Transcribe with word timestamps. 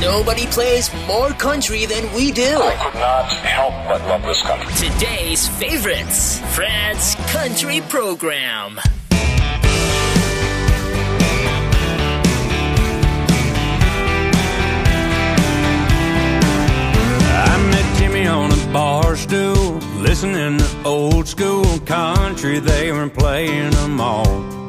Nobody 0.00 0.46
plays 0.46 0.90
more 1.06 1.28
country 1.30 1.84
than 1.84 2.10
we 2.14 2.32
do. 2.32 2.42
I 2.42 2.74
could 2.76 2.98
not 2.98 3.26
help 3.26 3.74
but 3.86 4.00
love 4.08 4.22
this 4.22 4.40
country. 4.40 4.72
Today's 4.88 5.46
favorites, 5.46 6.40
Fred's 6.54 7.16
Country 7.30 7.82
Program. 7.82 8.80
I 17.32 17.68
met 17.70 17.98
Jimmy 17.98 18.26
on 18.26 18.50
a 18.52 18.72
bar 18.72 19.16
stool, 19.16 19.74
listening 19.98 20.56
to 20.58 20.82
old 20.86 21.28
school 21.28 21.78
country. 21.80 22.58
They 22.58 22.90
were 22.90 23.10
playing 23.10 23.72
them 23.72 24.00
all. 24.00 24.59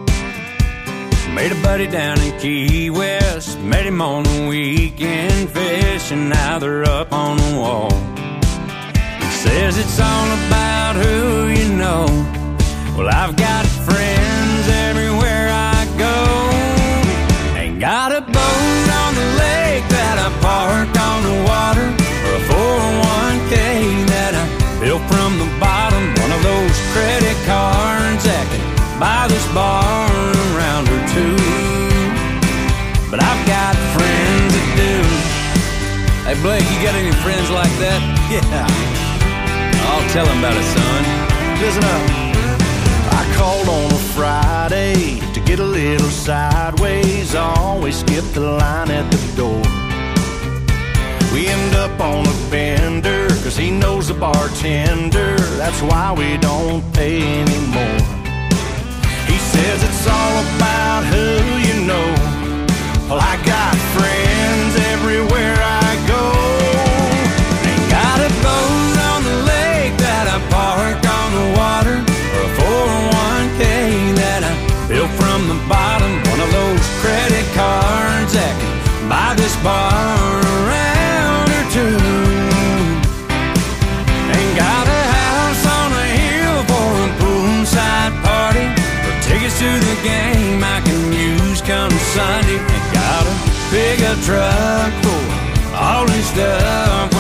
Made 1.42 1.54
a 1.54 1.62
buddy 1.64 1.88
down 1.88 2.22
in 2.22 2.40
Key 2.40 2.92
West, 2.92 3.60
met 3.62 3.84
him 3.84 4.00
on 4.00 4.22
the 4.22 4.48
weekend 4.48 5.50
fishing. 5.50 6.30
Now 6.30 6.60
they're 6.60 6.84
up 6.84 7.12
on 7.12 7.38
the 7.38 7.58
wall. 7.60 7.90
He 9.20 9.32
says 9.42 9.76
it's 9.80 10.00
all 10.00 10.30
about 10.46 10.98
who 10.98 11.48
you 11.48 11.68
know. 11.74 12.06
Well, 12.96 13.10
I've 13.10 13.36
got 13.36 13.66
friends 13.66 14.64
everywhere 14.86 15.50
I 15.50 15.82
go. 15.98 17.58
Ain't 17.58 17.80
got 17.80 18.12
a 18.12 18.22
boat 18.22 18.88
on 19.02 19.12
the 19.16 19.28
lake 19.42 19.86
that 19.98 20.18
I 20.22 20.30
park 20.46 20.94
on 21.10 21.20
the 21.26 21.38
water, 21.50 21.88
or 22.22 22.34
a 22.38 22.44
401k 22.54 23.56
that 24.14 24.34
I 24.38 24.46
built 24.80 25.02
from 25.10 25.40
the 25.40 25.50
bottom. 25.60 26.04
One 26.22 26.32
of 26.38 26.44
those 26.44 26.78
credit 26.94 27.38
cards 27.50 28.24
that 28.30 28.46
can 28.46 29.00
buy 29.00 29.28
this 29.28 29.48
bar 29.56 29.91
Hey 36.32 36.42
Blake, 36.42 36.64
you 36.72 36.82
got 36.82 36.96
any 36.96 37.12
friends 37.12 37.52
like 37.52 37.76
that? 37.84 38.00
Yeah. 38.32 38.64
I'll 39.92 40.10
tell 40.16 40.26
them 40.26 40.40
about 40.40 40.56
it, 40.56 40.64
son. 40.64 41.04
Listen 41.60 41.84
up. 41.84 42.08
I 43.20 43.22
called 43.36 43.68
on 43.68 43.92
a 43.92 44.02
Friday 44.16 45.20
to 45.34 45.42
get 45.42 45.60
a 45.60 45.66
little 45.66 46.08
sideways. 46.08 47.36
I 47.36 47.54
always 47.58 48.00
skip 48.00 48.24
the 48.32 48.48
line 48.48 48.90
at 48.92 49.12
the 49.12 49.20
door. 49.36 49.62
We 51.34 51.50
end 51.50 51.76
up 51.76 52.00
on 52.00 52.26
a 52.26 52.50
bender, 52.50 53.28
cause 53.44 53.58
he 53.58 53.70
knows 53.70 54.08
the 54.08 54.14
bartender. 54.14 55.36
That's 55.60 55.82
why 55.82 56.14
we 56.14 56.38
don't 56.38 56.82
pay 56.94 57.20
anymore. 57.42 58.00
He 59.28 59.36
says 59.52 59.84
it's 59.84 60.08
all 60.08 60.36
about 60.56 61.04
who 61.12 61.28
you 61.68 61.86
know. 61.86 62.08
Well, 63.10 63.20
I 63.20 63.36
got 63.44 63.76
friends 64.00 64.74
everywhere 64.96 65.58
I 65.60 65.81
built 74.92 75.12
from 75.16 75.48
the 75.48 75.56
bottom. 75.72 76.12
One 76.28 76.42
of 76.44 76.52
those 76.52 76.84
credit 77.00 77.48
cards 77.56 78.36
that 78.36 78.54
can 78.60 79.08
buy 79.08 79.32
this 79.40 79.56
bar 79.64 80.36
around 80.60 81.48
or 81.48 81.66
two. 81.72 81.96
Ain't 84.36 84.56
got 84.60 84.86
a 84.92 85.04
house 85.16 85.64
on 85.80 85.90
a 85.96 86.08
hill 86.20 86.60
for 86.68 86.90
a 87.08 87.10
poolside 87.24 88.16
party, 88.20 88.68
or 89.08 89.16
tickets 89.24 89.56
to 89.64 89.72
the 89.72 89.98
game 90.04 90.60
I 90.60 90.84
can 90.84 91.02
use 91.16 91.64
come 91.64 91.96
Sunday. 92.12 92.60
Ain't 92.60 92.90
got 92.92 93.24
a 93.32 93.36
pickup 93.72 94.20
truck 94.28 94.92
for 95.04 95.24
all 95.72 96.06
this 96.06 96.28
stuff 96.36 97.11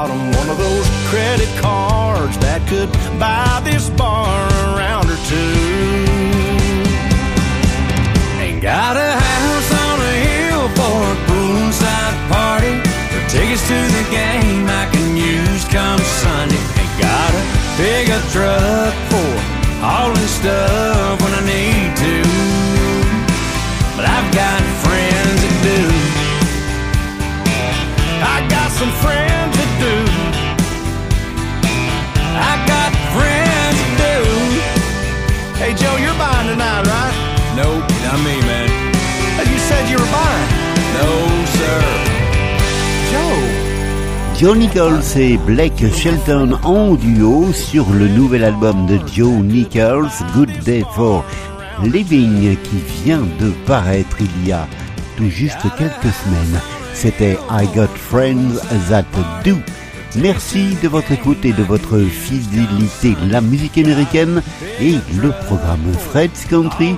bottom. 0.00 0.30
One 0.40 0.48
of 0.48 0.56
those 0.56 0.88
credit 1.10 1.50
cards 1.60 2.36
that 2.38 2.60
could 2.68 2.90
buy 3.20 3.60
this 3.64 3.90
bar 4.00 4.40
around 4.72 5.06
or 5.12 5.20
two. 5.28 5.52
Ain't 8.40 8.62
got 8.62 8.96
a 8.96 9.12
house 9.26 9.70
on 9.84 9.96
a 10.00 10.14
hill 10.24 10.66
for 10.78 10.98
a 11.12 11.16
poolside 11.28 12.16
party 12.32 12.74
or 13.12 13.22
tickets 13.28 13.64
to 13.68 13.78
the 13.98 14.04
game 14.08 14.64
I 14.82 14.88
can 14.92 15.08
use 15.16 15.64
come 15.68 16.00
Sunday. 16.22 16.64
Ain't 16.80 16.96
got 16.96 17.30
a 17.36 17.42
pickup 17.76 18.24
truck 18.32 18.94
for 19.10 19.30
this 20.16 20.34
stuff 20.40 21.19
Joe 44.40 44.56
Nichols 44.56 45.18
et 45.18 45.36
Blake 45.36 45.84
Shelton 45.94 46.58
en 46.62 46.94
duo 46.94 47.52
sur 47.52 47.90
le 47.92 48.08
nouvel 48.08 48.42
album 48.42 48.86
de 48.86 48.98
Joe 49.14 49.42
Nichols, 49.42 50.08
Good 50.34 50.64
Day 50.64 50.82
for 50.94 51.26
Living, 51.84 52.56
qui 52.56 53.02
vient 53.04 53.20
de 53.38 53.50
paraître 53.66 54.16
il 54.18 54.48
y 54.48 54.52
a 54.52 54.66
tout 55.18 55.28
juste 55.28 55.60
quelques 55.76 56.14
semaines. 56.14 56.58
C'était 56.94 57.36
I 57.50 57.66
Got 57.74 57.94
Friends 57.94 58.56
That 58.88 59.04
Do. 59.44 59.56
Merci 60.16 60.74
de 60.82 60.88
votre 60.88 61.12
écoute 61.12 61.44
et 61.44 61.52
de 61.52 61.62
votre 61.62 61.98
fidélité. 61.98 63.16
La 63.28 63.42
musique 63.42 63.76
américaine 63.76 64.40
et 64.80 64.94
le 65.20 65.32
programme 65.44 65.92
Fred's 66.08 66.46
Country 66.48 66.96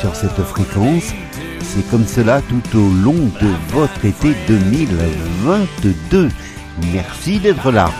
sur 0.00 0.14
cette 0.14 0.40
fréquence. 0.44 1.12
C'est 1.60 1.90
comme 1.90 2.06
cela 2.06 2.40
tout 2.42 2.78
au 2.78 2.88
long 3.02 3.32
de 3.40 3.48
votre 3.72 4.04
été 4.04 4.32
2022. 4.46 6.28
Merci 6.92 7.38
d'être 7.38 7.70
là. 7.70 7.90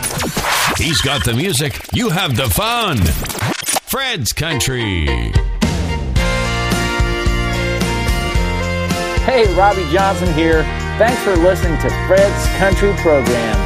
He's 0.79 1.01
got 1.01 1.25
the 1.25 1.35
music, 1.35 1.81
you 1.93 2.09
have 2.11 2.37
the 2.37 2.49
fun. 2.51 2.99
Fred's 3.87 4.33
Country. 4.33 5.07
Hey, 9.25 9.47
Robby 9.55 9.85
Johnson 9.93 10.33
here. 10.35 10.62
Thanks 10.99 11.21
for 11.23 11.37
listening 11.37 11.79
to 11.81 11.91
Fred's 12.07 12.47
Country 12.59 12.93
Program. 13.03 13.64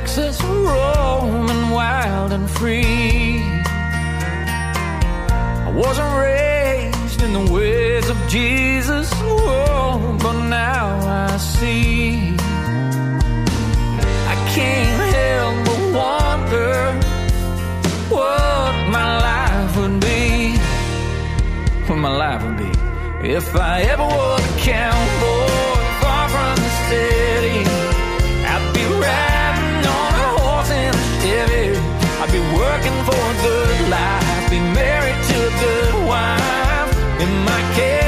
Texas, 0.00 0.40
roaming 0.44 1.70
wild 1.70 2.30
and 2.30 2.48
free. 2.48 3.42
I 5.66 5.72
wasn't 5.74 6.12
raised 6.22 7.20
in 7.20 7.32
the 7.32 7.52
ways 7.52 8.08
of 8.08 8.16
Jesus, 8.28 9.10
oh, 9.14 10.16
but 10.22 10.38
now 10.46 10.86
I 11.26 11.36
see. 11.38 12.36
I 14.32 14.36
can't 14.54 15.02
help 15.18 15.56
but 15.66 15.80
wonder 16.00 16.74
what 18.14 18.74
my 18.96 19.08
life 19.28 19.76
would 19.78 19.98
be 20.00 20.56
what 21.88 21.98
my 21.98 22.14
life 22.24 22.40
would 22.44 22.56
be 22.56 22.70
if 23.36 23.56
I 23.56 23.80
ever 23.92 24.04
was 24.04 24.40
a 24.48 24.58
cowboy 24.60 25.82
far 26.00 26.28
from 26.28 26.54
the 26.54 26.70
city. 26.88 27.17
My 37.44 37.60
kids 37.74 38.07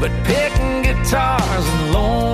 But 0.00 0.12
picking 0.24 0.80
guitars 0.80 1.66
and 1.68 1.92
lonely 1.92 2.29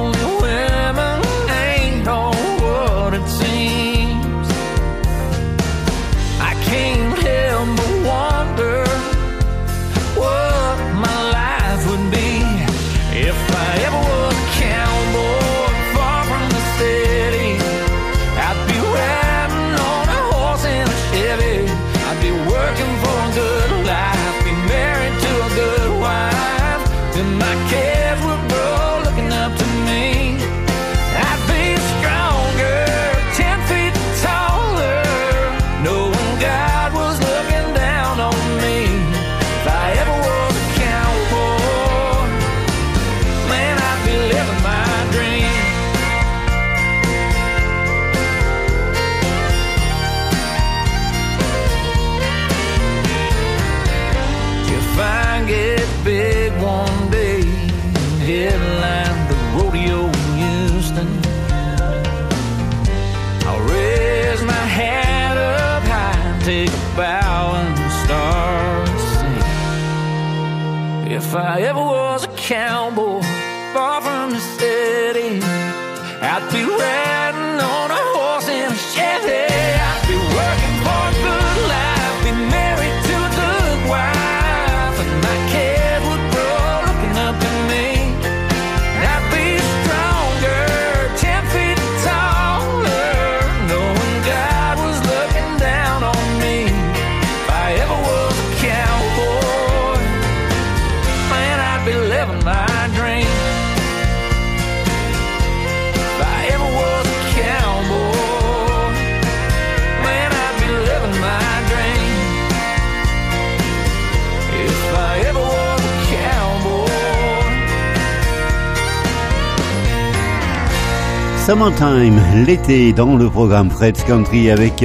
Summertime, 121.47 122.21
l'été 122.45 122.93
dans 122.93 123.15
le 123.15 123.31
programme 123.31 123.71
Fred's 123.71 124.03
Country 124.03 124.51
avec 124.51 124.85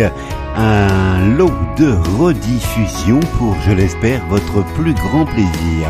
un 0.56 1.36
lot 1.36 1.52
de 1.75 1.92
rediffusion 2.19 3.19
pour, 3.40 3.56
je 3.66 3.72
l'espère, 3.72 4.24
votre 4.28 4.63
plus 4.75 4.94
grand 4.94 5.25
plaisir. 5.25 5.88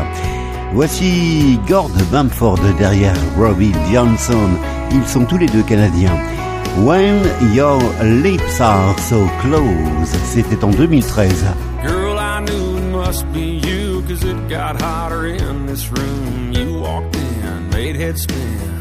Voici 0.72 1.60
Gord 1.68 1.90
Bamford 2.10 2.58
derrière 2.78 3.14
Robbie 3.36 3.74
Johnson. 3.92 4.48
Ils 4.92 5.06
sont 5.06 5.26
tous 5.26 5.36
les 5.36 5.46
deux 5.48 5.62
canadiens. 5.62 6.16
When 6.78 7.20
Your 7.52 7.78
Lips 8.02 8.58
Are 8.58 8.98
So 8.98 9.28
Close, 9.42 10.08
c'était 10.24 10.64
en 10.64 10.70
2013. 10.70 11.44
Girl, 11.84 12.16
I 12.18 12.40
knew 12.46 12.78
it 12.78 12.90
must 12.90 13.26
be 13.34 13.60
you, 13.62 14.02
cause 14.08 14.24
it 14.24 14.48
got 14.48 14.80
hotter 14.80 15.26
in 15.26 15.66
this 15.66 15.90
room. 15.90 16.50
You 16.50 16.80
walked 16.80 17.14
in, 17.14 17.68
made 17.74 17.94
head 17.94 18.16
spin. 18.16 18.71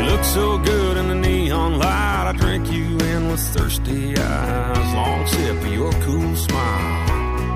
You 0.00 0.06
look 0.06 0.24
so 0.24 0.56
good 0.56 0.96
in 0.96 1.08
the 1.08 1.14
neon 1.14 1.78
light. 1.78 2.24
I 2.28 2.32
drink 2.32 2.72
you 2.72 2.98
in 3.12 3.28
with 3.28 3.40
thirsty 3.54 4.16
eyes. 4.16 4.94
Long 4.94 5.26
sip 5.26 5.56
of 5.56 5.72
your 5.74 5.92
cool 6.04 6.34
smile. 6.36 7.52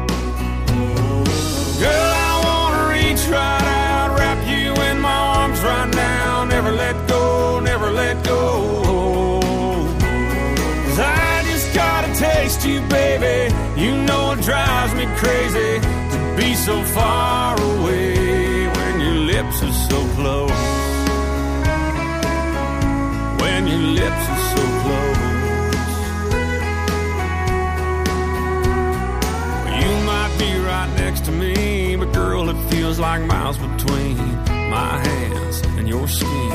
Girl, 1.80 2.10
I 2.28 2.34
wanna 2.44 2.84
reach 2.92 3.22
right 3.28 3.64
out, 3.88 4.18
wrap 4.18 4.46
you 4.46 4.74
in 4.88 5.00
my 5.00 5.20
arms 5.38 5.58
right 5.62 5.90
now. 5.94 6.44
Never 6.44 6.70
let 6.70 7.08
go, 7.08 7.60
never 7.60 7.90
let 7.90 8.22
go. 8.26 9.40
Cause 10.84 10.98
I 10.98 11.44
just 11.46 11.74
gotta 11.74 12.12
taste 12.14 12.66
you, 12.66 12.82
baby. 12.88 13.54
You 13.80 13.96
know 14.02 14.32
it 14.32 14.42
drives 14.42 14.92
me 14.94 15.06
crazy 15.16 15.80
to 16.12 16.36
be 16.36 16.54
so 16.54 16.82
far 16.96 17.58
away 17.58 18.66
when 18.68 19.00
your 19.00 19.18
lips 19.32 19.62
are 19.62 19.72
so 19.88 19.98
close. 20.16 20.83
When 23.44 23.62
your 23.72 23.84
lips 24.00 24.24
are 24.34 24.42
so 24.52 24.62
close. 24.82 25.22
You 29.82 29.92
might 30.10 30.32
be 30.38 30.50
right 30.70 30.90
next 31.02 31.24
to 31.26 31.32
me, 31.32 31.96
but 31.96 32.10
girl, 32.12 32.48
it 32.48 32.58
feels 32.70 32.98
like 32.98 33.22
miles 33.22 33.58
between 33.58 34.16
my 34.76 34.92
hands 35.08 35.56
and 35.78 35.86
your 35.86 36.06
skin. 36.08 36.52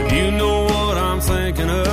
If 0.00 0.12
you 0.12 0.30
know 0.32 0.64
what 0.64 0.96
I'm 0.98 1.20
thinking 1.20 1.70
of, 1.70 1.91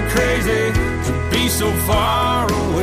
me 0.00 0.10
crazy 0.10 0.72
to 1.06 1.12
be 1.30 1.48
so 1.48 1.70
far 1.86 2.44
away 2.52 2.75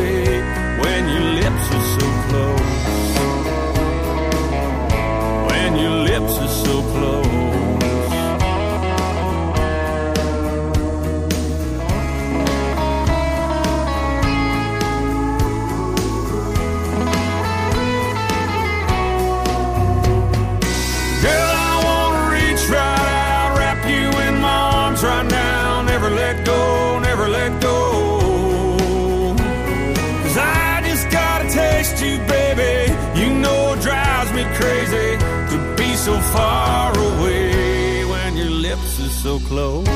so 36.04 36.20
far 36.20 36.92
away 37.00 38.04
when 38.04 38.36
your 38.36 38.50
lips 38.50 39.00
are 39.00 39.16
so 39.24 39.40
close. 39.40 39.88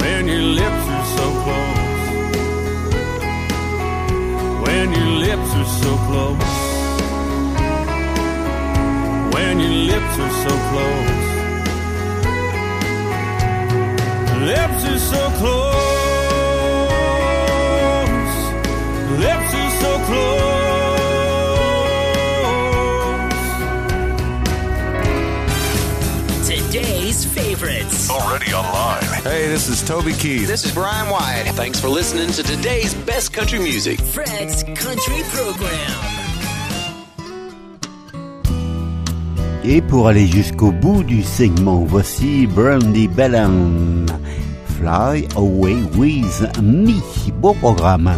When 0.00 0.28
your 0.28 0.46
lips 0.60 0.86
are 0.96 1.06
so 1.18 1.26
close. 1.42 2.04
When 4.64 4.86
your 4.92 5.10
lips 5.26 5.50
are 5.60 5.70
so 5.82 5.92
close. 6.06 6.54
When 9.34 9.54
your 9.58 9.76
lips 9.90 10.14
are 10.24 10.34
so 10.44 10.52
close. 10.70 11.24
Lips 14.50 14.84
are 14.84 14.98
so 14.98 15.22
close. 15.40 15.95
Hey, 29.28 29.48
this 29.48 29.68
is 29.68 29.82
Toby 29.82 30.12
Keith. 30.12 30.46
This 30.46 30.64
is 30.64 30.72
Brian 30.72 31.10
White. 31.10 31.50
Thanks 31.56 31.80
for 31.80 31.88
listening 31.88 32.30
to 32.30 32.44
today's 32.44 32.94
best 32.94 33.32
country 33.32 33.58
music. 33.58 33.98
Fred's 33.98 34.62
Country 34.62 35.24
Program. 35.34 35.90
Et 39.64 39.82
pour 39.82 40.06
aller 40.06 40.28
jusqu'au 40.28 40.70
bout 40.70 41.02
du 41.02 41.24
segment, 41.24 41.84
voici 41.84 42.46
Brandy 42.46 43.08
Bellon. 43.08 44.06
Fly 44.78 45.26
Away 45.34 45.82
With 45.96 46.62
Me. 46.62 47.02
Beau 47.40 47.54
programme. 47.54 48.16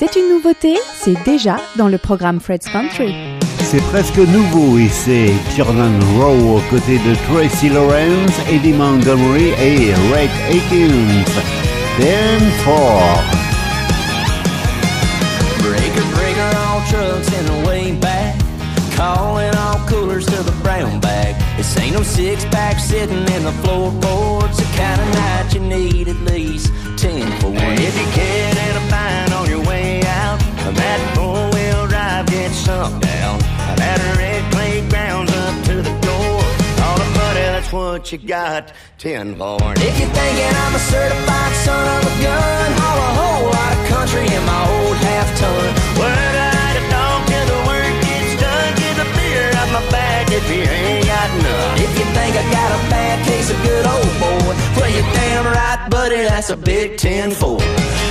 C'est 0.00 0.16
une 0.16 0.30
nouveauté, 0.30 0.78
c'est 0.94 1.22
déjà 1.26 1.58
dans 1.76 1.88
le 1.88 1.98
programme 1.98 2.40
Fred's 2.40 2.66
Country. 2.70 3.14
C'est 3.58 3.82
presque 3.90 4.16
nouveau 4.16 4.78
et 4.78 4.88
c'est 4.88 5.30
Jordan 5.54 5.92
Rowe 6.16 6.56
aux 6.56 6.62
côtés 6.70 6.96
de 7.00 7.14
Tracy 7.28 7.68
Lawrence, 7.68 8.32
Eddie 8.50 8.72
Montgomery 8.72 9.50
et 9.60 9.92
Red 10.10 10.30
Akins. 10.48 11.42
Then 11.98 12.40
four. 12.64 13.02
Breaker, 15.58 16.06
breaker, 16.14 16.50
all 16.56 16.80
trucks 16.88 17.28
in 17.38 17.44
the 17.44 17.68
way 17.68 17.92
back. 17.92 18.36
Calling 18.96 19.54
all 19.54 19.86
coolers 19.86 20.24
to 20.24 20.42
the 20.42 20.56
brown 20.62 20.98
bag. 21.00 21.34
This 21.58 21.76
ain't 21.76 21.92
no 21.92 22.02
six 22.02 22.46
pack 22.46 22.78
sitting 22.78 23.28
in 23.34 23.44
the 23.44 23.52
floorboards. 23.62 24.56
The 24.56 24.78
kind 24.78 24.98
of 24.98 25.08
night 25.12 25.52
you 25.52 25.60
need 25.60 26.08
at 26.08 26.16
least 26.22 26.72
10 26.96 27.20
for. 27.42 27.48
And 27.48 27.78
if 27.78 27.94
you 28.00 28.06
get 28.14 28.56
in 28.56 28.76
a 28.82 28.90
bind 28.90 29.29
drive 32.50 32.56
sunk 32.56 33.02
down. 33.02 33.38
That 33.76 33.98
red 34.16 34.52
clay 34.52 34.88
grounds 34.88 35.30
up 35.32 35.64
to 35.66 35.74
the 35.82 35.94
door. 36.00 36.40
All 36.84 36.96
the 36.98 37.08
buddy, 37.14 37.40
that's 37.40 37.72
what 37.72 38.12
you 38.12 38.18
got 38.18 38.72
10 38.98 39.36
for. 39.36 39.62
And 39.62 39.78
if 39.78 39.98
you're 39.98 40.08
thinking 40.08 40.52
I'm 40.64 40.74
a 40.74 40.78
certified 40.78 41.54
son 41.64 41.84
of 41.98 42.02
a 42.02 42.14
gun, 42.22 42.68
haul 42.80 42.98
a 42.98 43.10
whole 43.20 43.46
lot 43.50 43.70
of 43.76 43.80
country 43.88 44.26
in 44.26 44.42
my 44.44 44.62
old 44.74 44.96
half 44.96 45.28
ton. 45.38 45.70
Word 45.98 46.34
I 46.34 46.74
to 46.76 46.82
dog 46.90 47.18
till 47.30 47.46
the 47.46 47.60
work 47.70 47.94
gets 48.04 48.32
done. 48.40 48.70
Get 48.82 48.94
the 48.98 49.08
beer 49.16 49.50
out 49.54 49.70
my 49.72 49.84
bag 49.90 50.32
if 50.32 50.46
you 50.50 50.62
ain't 50.62 51.06
got 51.06 51.30
none. 51.42 51.74
If 51.78 51.92
you 51.98 52.06
think 52.16 52.32
I 52.36 52.44
got 52.50 52.70
a 52.74 52.80
bad 52.90 53.16
case 53.26 53.50
of 53.50 53.58
good 53.62 53.86
old 53.86 54.12
boy, 54.18 54.54
well, 54.76 54.90
you're 54.90 55.12
damn 55.14 55.46
right, 55.46 55.88
buddy, 55.90 56.22
that's 56.26 56.50
a 56.50 56.56
big 56.56 56.96
10 56.96 57.30
4. 57.32 58.09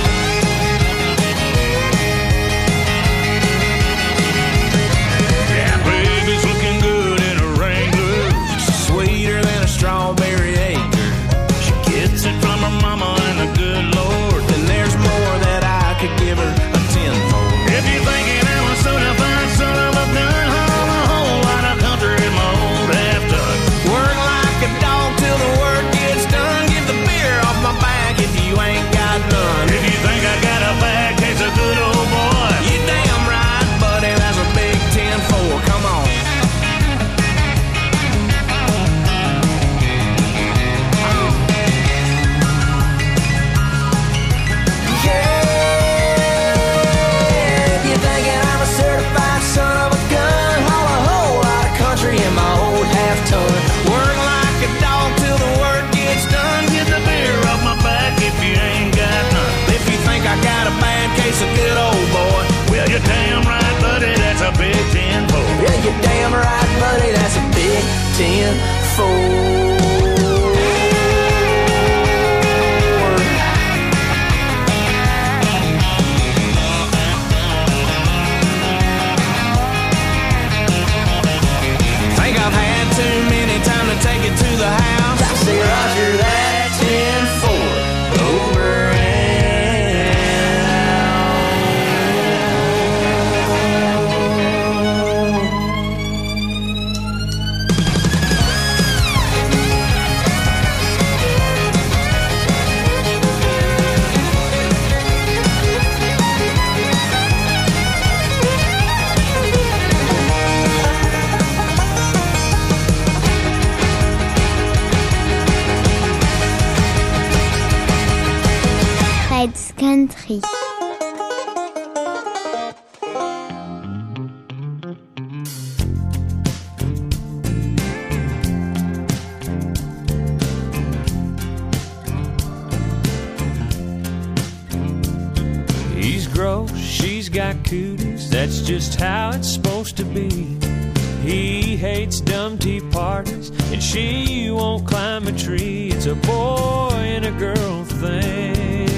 Tea 142.58 142.80
parties, 142.80 143.50
and 143.70 143.82
she 143.82 144.50
won't 144.50 144.86
climb 144.86 145.26
a 145.26 145.32
tree. 145.32 145.90
It's 145.92 146.06
a 146.06 146.14
boy 146.14 146.90
and 146.92 147.26
a 147.26 147.32
girl 147.32 147.84
thing. 147.84 148.88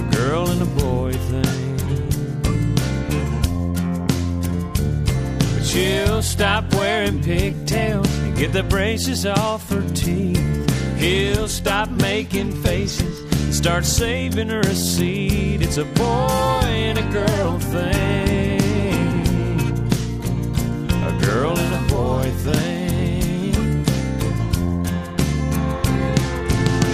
A 0.00 0.02
girl 0.16 0.48
and 0.48 0.62
a 0.62 0.70
boy 0.80 1.12
thing. 1.12 1.76
But 5.54 5.64
she'll 5.64 6.22
stop 6.22 6.72
wearing 6.74 7.20
pigtails 7.22 8.08
and 8.18 8.36
get 8.36 8.52
the 8.52 8.62
braces 8.62 9.26
off 9.26 9.68
her 9.70 9.86
teeth. 9.94 10.98
He'll 10.98 11.48
stop 11.48 11.88
making 11.90 12.52
faces 12.62 13.20
and 13.42 13.54
start 13.54 13.84
saving 13.84 14.48
her 14.50 14.60
a 14.60 14.74
seat. 14.74 15.62
It's 15.62 15.78
a 15.78 15.84
boy 15.84 16.68
and 16.88 16.98
a 16.98 17.12
girl 17.12 17.58
thing. 17.58 18.31
Girl 21.32 21.58
and 21.58 21.74
a 21.74 21.84
boy 21.88 22.30
thing. 22.46 23.84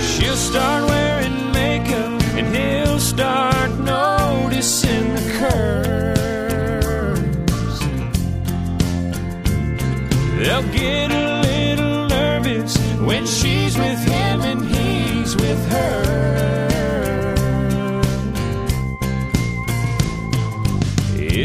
She'll 0.09 0.42
start 0.51 0.83
wearing 0.88 1.38
makeup 1.53 2.22
and 2.38 2.46
he'll 2.55 3.01
start 3.01 3.70
noticing 3.81 5.07
the 5.16 5.24
curves. 5.40 6.59
They'll 10.38 10.68
get 10.83 11.09
a 11.11 11.27
little 11.48 11.96
nervous 12.09 12.77
when 13.09 13.27
she's 13.27 13.77
with 13.77 14.01
him 14.14 14.40
and 14.51 14.61
he's 14.74 15.35
with 15.37 15.62
her. 15.72 16.18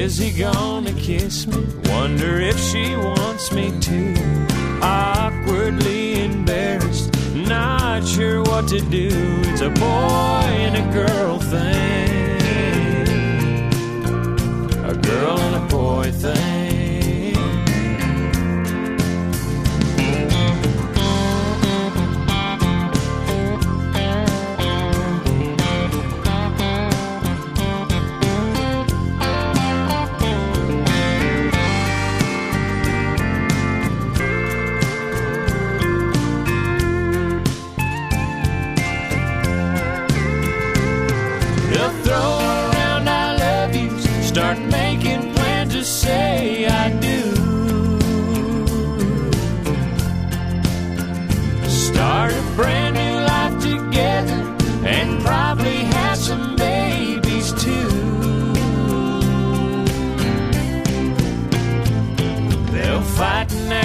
Is 0.04 0.18
he 0.18 0.32
gonna 0.32 0.94
kiss 0.94 1.48
me? 1.48 1.64
Wonder 1.86 2.42
if 2.42 2.53
she 2.84 2.96
wants 2.96 3.52
me 3.52 3.72
to. 3.80 4.14
Awkwardly 4.82 6.26
embarrassed, 6.26 7.12
not 7.34 8.06
sure 8.06 8.42
what 8.44 8.68
to 8.70 8.80
do. 8.82 9.10
It's 9.50 9.62
a 9.62 9.70
boy 9.70 10.48
and 10.66 10.76
a 10.76 10.94
girl 10.94 11.40
thing. 11.40 12.44
A 14.84 14.96
girl 14.96 15.40
and 15.40 15.56
a 15.64 15.68
boy 15.68 16.12
thing. 16.12 16.53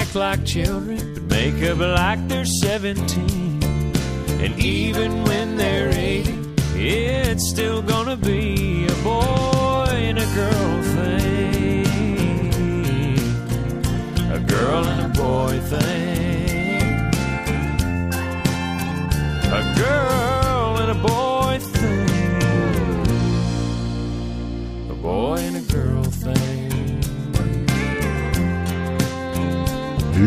Act 0.09 0.15
like 0.15 0.43
children, 0.45 1.13
but 1.13 1.23
make 1.23 1.61
up 1.69 1.77
like 1.77 2.27
they're 2.27 2.43
17. 2.43 3.61
And 4.41 4.59
even 4.59 5.23
when 5.25 5.55
they're 5.55 5.89
80, 5.89 6.33
it's 6.73 7.47
still 7.49 7.83
gonna 7.83 8.15
be 8.15 8.87
a 8.87 8.95
boy 9.03 9.85
and 9.91 10.17
a 10.17 10.25
girl 10.33 10.83
thing. 10.95 11.85
A 14.31 14.39
girl 14.39 14.83
and 14.85 15.05
a 15.05 15.09
boy 15.19 15.59
thing. 15.69 17.11
A 19.53 19.63
girl 19.77 20.77
and 20.81 20.91
a 20.91 21.07
boy 21.07 21.28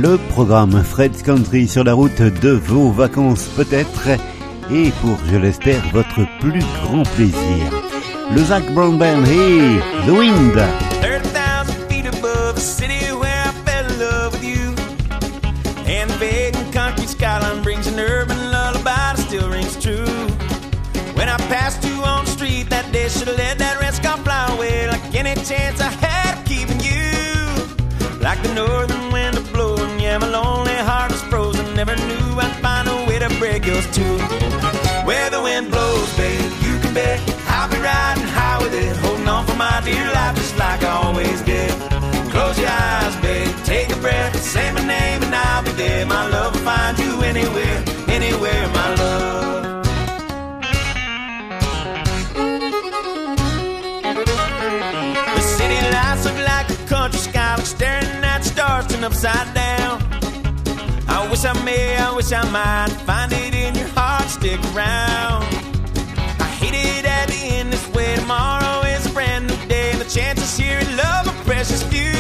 Le 0.03 0.19
programme 0.19 0.83
Fred's 0.83 1.23
Country 1.23 1.69
sur 1.69 1.85
la 1.85 1.95
route 1.95 2.21
de 2.21 2.51
vos 2.51 2.91
vacances 2.91 3.45
peut-être 3.55 4.09
et 4.69 4.91
pour, 5.01 5.17
je 5.31 5.37
l'espère, 5.37 5.81
votre 5.93 6.27
plus 6.41 6.59
grand 6.59 7.05
plaisir. 7.15 7.71
Le 8.35 8.43
Zach 8.43 8.65
Brown 8.75 8.99
Band 8.99 9.23
et 9.27 9.79
The 10.05 10.11
Wind. 10.11 10.55
30,000 11.03 11.89
feet 11.89 12.07
above 12.07 12.57
the 12.57 12.61
city 12.61 13.13
where 13.13 13.45
I 13.47 13.53
fell 13.65 13.87
in 13.93 14.01
love 14.01 14.33
with 14.33 14.43
you. 14.43 14.75
And 15.87 16.11
the 16.19 16.51
and 16.53 16.73
country 16.73 17.07
skyline 17.07 17.63
brings 17.63 17.87
an 17.87 18.01
urban 18.01 18.51
lullaby 18.51 19.15
that 19.15 19.19
still 19.19 19.49
rings 19.51 19.81
true. 19.81 20.27
When 21.15 21.29
I 21.29 21.37
passed 21.47 21.85
you 21.85 22.03
on 22.03 22.25
the 22.25 22.31
street 22.33 22.71
that 22.71 22.91
day, 22.91 23.09
should 23.09 23.29
have 23.29 23.39
let 23.39 23.59
that 23.59 23.81
red 23.81 23.95
scar 23.95 24.17
fly 24.17 24.53
away 24.53 24.89
like 24.89 25.15
any 25.15 25.37
chance 25.45 25.81
I 25.81 25.91
had 25.91 26.39
of 26.39 26.45
keeping 26.45 26.81
you. 26.81 27.13
Like 28.21 28.43
the 28.43 28.53
northern 28.55 28.92
I'd 33.65 33.71
find 33.71 35.35
a 35.35 35.43
way 35.43 35.61
to 35.61 35.69
break 35.69 35.75
yours 35.75 36.37
too. 36.45 36.81
can 36.81 36.95
bet 36.95 37.21
I'll 37.49 37.69
be 37.71 37.77
riding 37.79 38.29
high 38.29 38.59
with 38.63 38.75
it, 38.75 38.97
holding 38.97 39.29
on 39.29 39.47
for 39.47 39.57
my 39.57 39.81
dear 39.85 40.05
life 40.13 40.37
just 40.37 40.57
like 40.59 40.83
I 40.83 40.91
always 41.05 41.43
did. 41.43 41.71
Close 42.31 42.59
your 42.59 42.69
eyes, 42.69 43.17
babe, 43.17 43.55
take 43.65 43.91
a 43.91 43.97
breath, 43.97 44.41
say 44.43 44.73
my 44.73 44.81
name 44.87 45.23
and 45.23 45.35
I'll 45.35 45.63
be 45.63 45.71
there. 45.73 46.07
My 46.07 46.29
love 46.29 46.55
will 46.55 46.63
find 46.63 46.99
you 46.99 47.23
anywhere, 47.23 47.85
anywhere, 48.09 48.69
my 48.69 48.95
love. 48.95 49.85
The 55.35 55.41
city 55.41 55.81
lights 55.93 56.25
look 56.25 56.39
like 56.47 56.71
a 56.71 56.77
country 56.89 57.21
sky, 57.21 57.57
staring 57.63 58.25
at 58.25 58.45
stars 58.45 58.87
turned 58.87 59.05
upside 59.05 59.55
down. 59.55 60.03
I 61.09 61.29
wish 61.31 61.45
I 61.45 61.53
may, 61.65 61.97
I 61.97 62.15
wish 62.15 62.33
I 62.33 62.43
might 62.51 62.93
find 63.07 63.33
it 63.33 63.42
stick 64.43 64.59
around. 64.75 65.45
I 66.43 66.51
hate 66.59 66.75
it 66.75 67.05
at 67.05 67.29
the 67.29 67.41
end 67.57 67.73
this 67.73 67.87
way. 67.95 68.17
Tomorrow 68.17 68.83
is 68.89 69.07
a 69.07 69.11
brand 69.11 69.47
new 69.47 69.69
day, 69.69 69.93
and 69.93 70.01
the 70.01 70.11
chances 70.17 70.57
here 70.57 70.81
in 70.81 70.97
love 70.97 71.29
are 71.31 71.45
precious 71.45 71.81
few. 71.85 72.11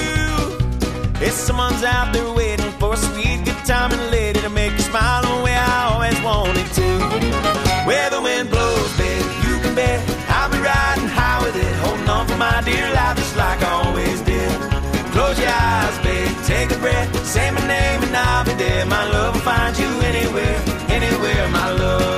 If 1.18 1.32
someone's 1.32 1.82
out 1.82 2.12
there 2.12 2.32
waiting 2.32 2.70
for 2.78 2.94
a 2.94 2.96
sweet 2.96 3.44
good 3.44 3.62
time 3.66 3.90
and 3.90 4.04
lady 4.12 4.38
to 4.40 4.50
make 4.50 4.70
you 4.70 4.84
smile 4.90 5.22
the 5.22 5.42
way 5.42 5.56
I 5.56 5.90
always 5.90 6.18
wanted 6.22 6.68
to. 6.78 6.88
Where 7.88 8.08
the 8.14 8.20
wind 8.22 8.50
blows, 8.50 8.92
babe, 8.96 9.26
you 9.44 9.54
can 9.62 9.74
bet 9.74 9.98
I'll 10.30 10.50
be 10.54 10.58
riding 10.58 11.10
high 11.18 11.42
with 11.42 11.56
it, 11.56 11.74
holding 11.82 12.08
on 12.08 12.28
for 12.28 12.36
my 12.36 12.62
dear 12.62 12.86
life 12.94 13.16
just 13.16 13.36
like 13.36 13.60
I 13.62 13.72
always 13.82 14.20
did. 14.20 14.52
Close 15.10 15.36
your 15.40 15.50
eyes, 15.50 15.98
babe, 16.06 16.36
take 16.46 16.70
a 16.70 16.78
breath, 16.78 17.10
say 17.26 17.50
my 17.50 17.66
name 17.66 18.00
and 18.06 18.16
I'll 18.16 18.44
be 18.44 18.54
there. 18.54 18.86
My 18.86 19.10
love 19.10 19.34
will 19.34 19.42
find 19.42 19.76
you 19.76 19.90
anywhere, 20.10 20.58
anywhere, 20.88 21.48
my 21.48 21.70
love. 21.72 22.11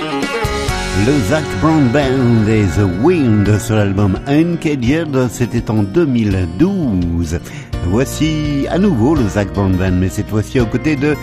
Le 0.00 1.18
Zach 1.28 1.44
Brown 1.60 1.88
Band 1.88 2.46
et 2.48 2.64
The 2.76 2.86
Wind 3.02 3.58
sur 3.58 3.76
l'album 3.76 4.18
Uncaged, 4.26 5.28
c'était 5.30 5.70
en 5.70 5.82
2012. 5.82 7.38
Voici 7.86 8.66
à 8.70 8.78
nouveau 8.78 9.14
le 9.14 9.28
Zach 9.28 9.52
Brown 9.52 9.76
Band, 9.76 9.92
mais 9.92 10.08
cette 10.08 10.28
fois-ci 10.28 10.60
aux 10.60 10.66
côtés 10.66 10.96
de 10.96 11.16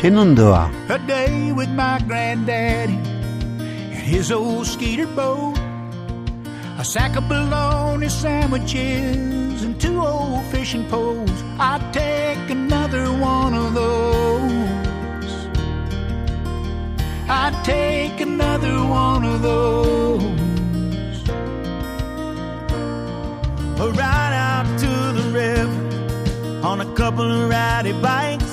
Shenandoah. 0.00 0.68
A 0.90 0.98
day 1.06 1.52
with 1.52 1.70
my 1.70 1.98
granddaddy 2.06 2.98
and 3.92 4.02
his 4.04 4.32
old 4.32 4.66
skeeter 4.66 5.06
boat. 5.14 5.54
A 6.78 6.84
sack 6.84 7.16
of 7.16 7.28
bologna 7.28 8.08
sandwiches 8.08 9.62
and 9.62 9.78
two 9.80 10.00
old 10.00 10.44
fishing 10.50 10.84
poles. 10.88 11.30
I'd 11.58 11.80
take 11.92 12.50
another 12.50 13.06
one 13.06 13.54
of 13.54 13.74
those. 13.74 14.71
I'd 17.34 17.64
take 17.64 18.20
another 18.20 18.84
one 18.84 19.24
of 19.24 19.40
those. 19.40 20.22
A 23.80 23.90
ride 23.90 24.34
out 24.50 24.66
to 24.82 24.92
the 25.18 25.30
river 25.32 25.80
on 26.62 26.82
a 26.82 26.94
couple 26.94 27.24
of 27.24 27.48
ratty 27.48 27.92
bikes. 28.02 28.52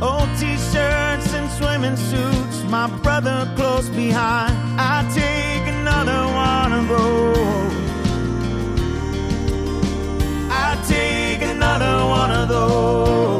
Old 0.00 0.30
t-shirts 0.38 1.34
and 1.34 1.50
swimming 1.58 1.96
suits, 1.96 2.64
my 2.70 2.86
brother 3.02 3.46
close 3.54 3.90
behind. 3.90 4.56
I'd 4.80 5.06
take 5.12 5.66
another 5.76 6.20
one 6.48 6.72
of 6.72 6.88
those. 6.88 7.72
I'd 10.50 10.80
take 10.88 11.42
another 11.42 11.94
one 12.18 12.30
of 12.30 12.48
those. 12.48 13.37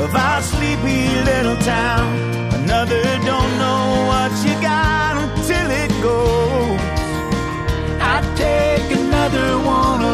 Of 0.00 0.14
our 0.14 0.42
sleepy 0.42 1.08
little 1.24 1.56
town. 1.56 2.06
Another 2.60 3.02
don't 3.30 3.52
know 3.62 3.82
what 4.10 4.32
you 4.46 4.54
got 4.62 5.16
until 5.24 5.68
it 5.82 5.90
goes. 6.02 6.80
I'd 8.00 8.26
take 8.36 8.90
another 8.96 9.58
one 9.58 10.07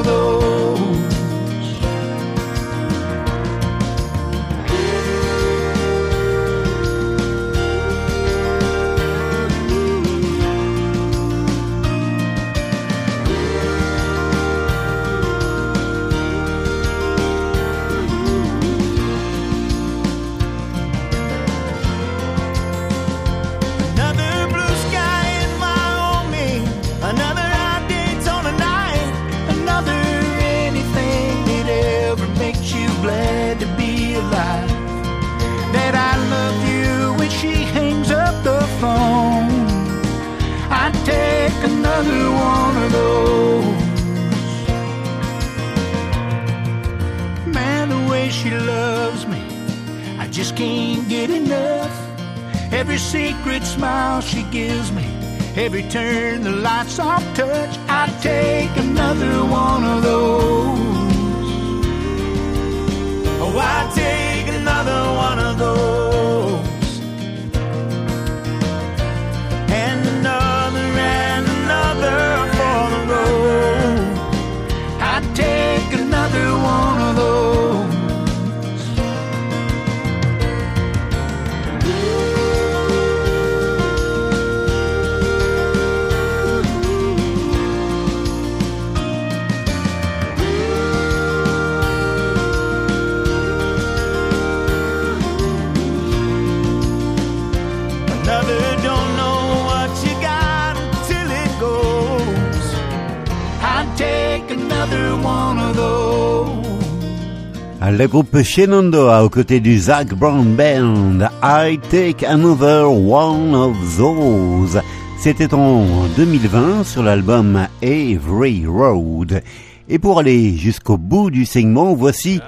Le 108.04 108.08
groupe 108.08 108.42
Shenandoah 108.42 109.24
aux 109.24 109.30
côtés 109.30 109.60
du 109.60 109.78
Zach 109.78 110.12
Brown 110.12 110.54
Band, 110.54 111.26
I 111.42 111.78
Take 111.90 112.26
Another 112.26 112.92
One 112.92 113.54
of 113.54 113.74
Those. 113.96 114.78
C'était 115.18 115.54
en 115.54 115.86
2020 116.14 116.84
sur 116.84 117.02
l'album 117.02 117.66
Every 117.80 118.66
Road. 118.66 119.42
Et 119.88 119.98
pour 119.98 120.18
aller 120.18 120.54
jusqu'au 120.54 120.98
bout 120.98 121.30
du 121.30 121.46
segment, 121.46 121.94
voici 121.94 122.42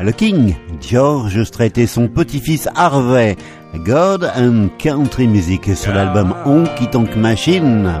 le 0.00 0.10
King, 0.10 0.54
George 0.80 1.44
Strait 1.44 1.74
et 1.76 1.86
son 1.86 2.08
petit-fils 2.08 2.66
Harvey, 2.74 3.36
God 3.84 4.32
and 4.34 4.68
Country 4.78 5.28
Music 5.28 5.76
sur 5.76 5.92
l'album 5.92 6.34
Honky 6.46 6.88
Tonk 6.88 7.14
Machine. 7.14 7.92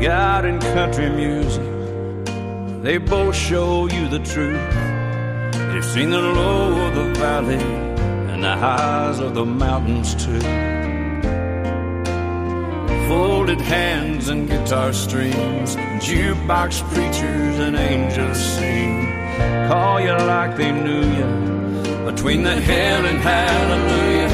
God 0.00 0.46
and 0.46 0.60
country 0.60 1.10
music, 1.10 1.77
they 2.82 2.98
both 2.98 3.34
show 3.34 3.88
you 3.88 4.08
the 4.08 4.20
truth. 4.20 4.74
They've 5.72 5.84
seen 5.84 6.10
the 6.10 6.20
low 6.20 6.86
of 6.86 6.94
the 6.94 7.12
valley 7.18 7.62
and 8.32 8.42
the 8.42 8.56
highs 8.56 9.18
of 9.18 9.34
the 9.34 9.44
mountains 9.44 10.14
too. 10.14 10.40
Folded 13.08 13.60
hands 13.60 14.28
and 14.28 14.48
guitar 14.48 14.92
strings, 14.92 15.76
jukebox 16.06 16.82
preachers 16.92 17.58
and 17.58 17.76
angels 17.76 18.38
sing. 18.38 19.06
Call 19.68 20.00
you 20.00 20.12
like 20.12 20.56
they 20.56 20.70
knew 20.70 21.04
you 21.18 21.26
between 22.10 22.42
the 22.42 22.60
hell 22.60 23.04
and 23.04 23.18
hallelujah. 23.18 24.28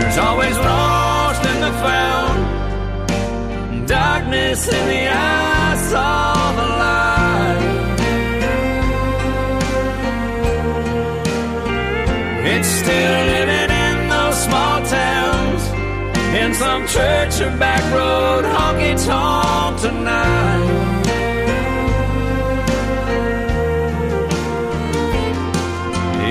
There's 0.00 0.18
always 0.18 0.56
lost 0.58 1.44
and 1.44 1.62
the 1.62 1.72
found, 1.84 3.88
darkness 3.88 4.68
in 4.68 4.88
the 4.88 5.08
eyes 5.08 5.92
still 12.88 13.24
living 13.36 13.70
in 13.86 14.08
those 14.08 14.38
small 14.44 14.80
towns, 14.86 15.62
in 16.40 16.54
some 16.54 16.86
church 16.86 17.38
or 17.42 17.54
back 17.58 17.82
road 17.92 18.44
honky 18.54 18.94
tonk 19.04 19.78
tonight. 19.78 20.86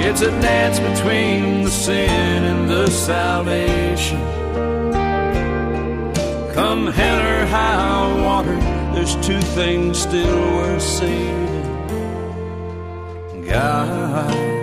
It's 0.03 0.21
a 0.21 0.31
dance 0.41 0.79
between 0.79 1.63
the 1.65 1.69
sin 1.69 2.43
and 2.51 2.67
the 2.67 2.87
salvation. 2.89 4.21
Come 6.55 6.87
hell 6.87 7.21
or 7.33 7.45
high 7.45 8.23
water, 8.25 8.59
there's 8.95 9.15
two 9.27 9.41
things 9.59 9.99
still 9.99 10.39
worth 10.55 10.81
saving 10.81 11.67
God 13.47 14.56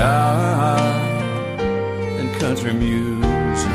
God 0.00 1.60
and 2.20 2.32
country 2.40 2.72
music. 2.72 3.70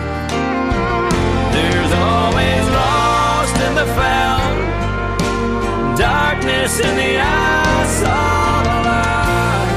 There's 1.54 1.94
always 1.94 2.66
lost 2.82 3.56
in 3.68 3.76
the 3.76 3.86
found 4.00 4.60
darkness 6.00 6.80
in 6.80 6.96
the 7.04 7.20
eyes 7.20 7.98
of 8.18 8.64
the 8.66 8.78
light. 8.90 9.74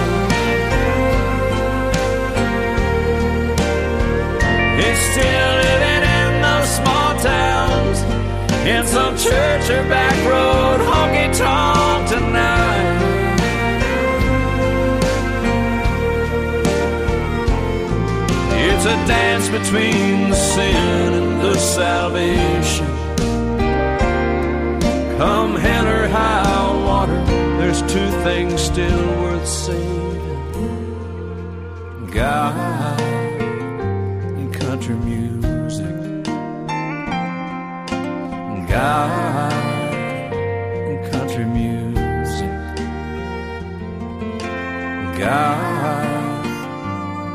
It's 4.87 5.02
still 5.12 5.52
living 5.68 6.02
in 6.18 6.30
those 6.46 6.70
small 6.80 7.11
towns, 7.30 7.98
in 8.66 8.82
some 8.87 9.14
church 9.18 9.68
or 9.68 9.82
back 9.90 10.16
road 10.26 10.58
a 18.88 19.07
dance 19.07 19.48
between 19.51 20.31
the 20.31 20.35
sin 20.35 21.12
and 21.20 21.40
the 21.42 21.55
salvation. 21.59 22.87
Come 25.18 25.57
hell 25.57 25.87
or 25.87 26.09
high 26.09 26.85
water, 26.87 27.22
there's 27.59 27.83
two 27.83 28.11
things 28.22 28.61
still 28.62 29.07
worth 29.20 29.46
saving 29.46 30.09
God 32.11 33.01
and 34.38 34.55
country 34.55 34.96
music. 34.96 36.24
God 38.70 39.53
and 40.88 41.12
country 41.12 41.44
music. 41.44 42.57
God 45.18 46.46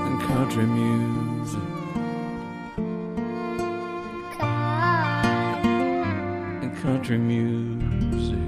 and 0.08 0.22
country 0.22 0.66
music. 0.66 1.03
Country 7.14 7.18
music. 7.18 8.40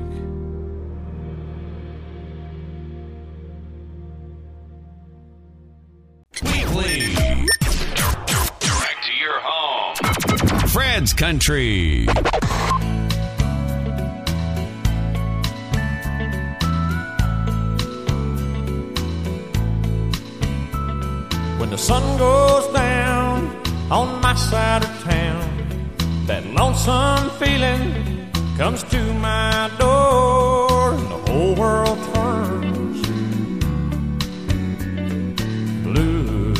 Weekly. 6.43 7.15
Direct 8.59 9.03
to 9.05 9.13
your 9.19 9.39
home. 9.41 9.95
Fred's 10.69 11.13
Country. 11.13 12.05
When 21.57 21.69
the 21.69 21.77
sun 21.77 22.17
goes 22.17 22.73
down 22.73 23.61
on 23.91 24.21
my 24.21 24.33
side 24.35 24.83
of 24.83 25.03
town, 25.03 26.25
that 26.25 26.45
lonesome 26.47 27.29
feeling 27.39 28.14
comes 28.57 28.83
to 28.83 29.13
my 29.15 29.69
door, 29.77 30.93
and 30.93 31.11
the 31.11 31.31
whole 31.31 31.55
world 31.55 31.99
turns 32.13 33.01
blue. 35.83 36.53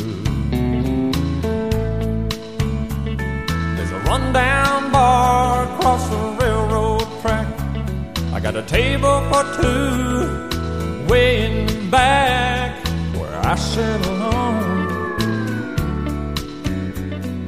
There's 3.76 3.92
a 3.92 4.00
rundown 4.00 4.92
bar 4.92 5.64
across 5.64 6.06
the 6.10 6.36
railroad 6.38 7.08
track. 7.22 7.46
I 8.34 8.40
got 8.40 8.56
a 8.56 8.62
table 8.62 9.22
for 9.30 9.42
two 9.62 11.06
way 11.08 11.46
in 11.46 11.66
the 11.66 11.88
back 11.90 12.86
where 13.14 13.38
I 13.38 13.54
sit 13.54 14.06
alone 14.06 15.16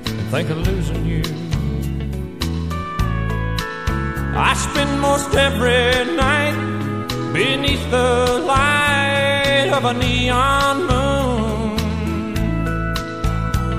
and 0.07 0.31
think 0.31 0.49
of 0.49 0.57
losing 0.67 0.88
I 4.41 4.55
spend 4.55 5.01
most 5.01 5.35
every 5.35 6.15
night 6.15 6.55
beneath 7.33 7.91
the 7.91 8.41
light 8.47 9.69
of 9.73 9.85
a 9.85 9.93
neon 9.95 10.77
moon. 10.87 11.75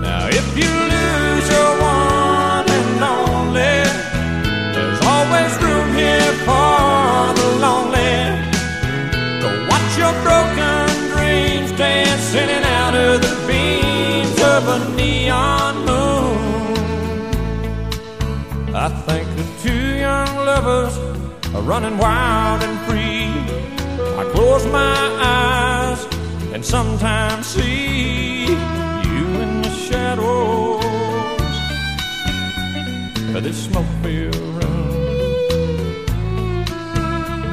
Now, 0.02 0.28
if 0.28 0.48
you 0.58 0.69
lose 0.95 1.48
your 1.56 1.72
one 1.80 2.67
and 2.78 3.04
only, 3.15 3.78
there's 4.76 5.02
always 5.13 5.52
room 5.63 5.89
here 5.95 6.34
for 6.43 7.34
the 7.39 7.48
lonely. 7.63 8.19
Go 9.39 9.50
watch 9.72 9.91
your 9.98 10.13
broken 10.28 10.91
dreams 11.15 11.72
dance 11.78 12.36
in 12.36 12.50
and 12.50 12.65
out 12.65 12.95
of 12.95 13.22
the 13.22 13.34
beams 13.48 14.41
of 14.41 14.67
a 14.67 14.88
lovers 20.49 20.95
are 21.55 21.65
running 21.73 21.97
wild 22.05 22.59
and 22.67 22.77
free. 22.88 23.29
I 24.21 24.23
close 24.35 24.65
my 24.81 25.01
eyes 25.38 25.99
and 26.53 26.62
sometimes 26.75 27.43
see 27.45 28.47
you 29.13 29.25
in 29.45 29.51
the 29.65 29.73
shadows 29.88 31.55
of 33.35 33.41
this 33.47 33.59
smoke-filled 33.67 34.47
room. 34.57 34.88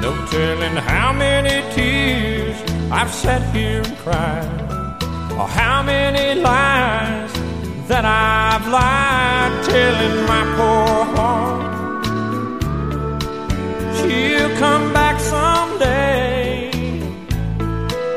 No 0.04 0.10
telling 0.34 0.76
how 0.92 1.08
many 1.26 1.56
tears 1.74 2.58
I've 2.98 3.12
sat 3.22 3.42
here 3.54 3.82
and 3.88 3.96
cried, 4.04 4.60
or 5.38 5.46
how 5.60 5.78
many 5.92 6.26
lies 6.48 7.32
that 7.90 8.04
I've 8.04 8.66
lied, 8.78 9.52
telling 9.72 10.16
my 10.32 10.42
poor 10.56 10.94
heart 11.14 11.65
she'll 14.08 14.56
come 14.56 14.92
back 14.92 15.20
someday. 15.20 16.70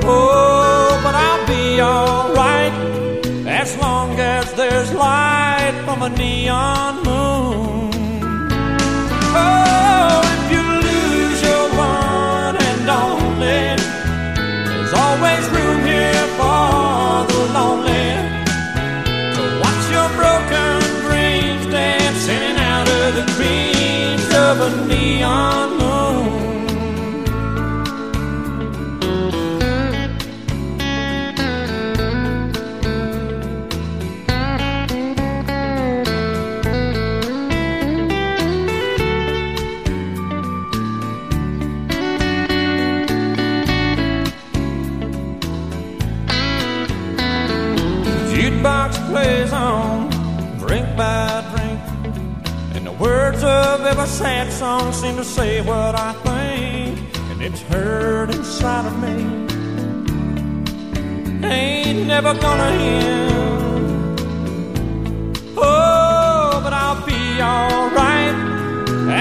Oh, 0.04 1.00
but 1.04 1.16
I'll 1.16 1.46
be 1.48 1.82
alright 1.82 2.74
as 3.48 3.78
long 3.78 4.20
as 4.20 4.54
there's 4.54 4.92
light 4.94 5.76
from 5.86 6.02
a 6.04 6.10
neon 6.10 6.96
moon. 7.08 7.92
Oh, 9.42 10.22
if 10.36 10.44
you 10.54 10.64
lose 10.88 11.40
your 11.50 11.66
one 11.94 12.56
and 12.70 12.90
only, 13.06 13.64
there's 14.70 14.94
always 14.94 15.44
room 15.56 15.80
here 15.94 16.26
for 16.40 17.26
the 17.32 17.42
lonely. 17.58 18.08
To 19.36 19.44
watch 19.64 19.86
your 19.96 20.10
broken 20.20 20.76
dreams 21.06 21.66
out 22.72 22.88
of 22.88 23.16
the 23.20 23.26
beams 23.40 24.30
of 24.34 24.56
a 24.68 24.88
neon 24.88 25.79
every 53.90 54.06
sad 54.06 54.52
song 54.54 54.94
seems 54.94 55.18
to 55.18 55.24
say 55.24 55.62
what 55.62 55.96
I 55.96 56.14
think. 56.28 57.00
And 57.32 57.42
it's 57.42 57.62
heard 57.64 58.30
inside 58.36 58.86
of 58.86 58.96
me. 59.02 59.16
Ain't 61.44 62.06
never 62.06 62.36
gonna 62.36 62.70
end. 62.70 64.22
Oh, 65.58 66.62
but 66.64 66.72
I'll 66.72 67.04
be 67.04 67.42
alright 67.42 68.36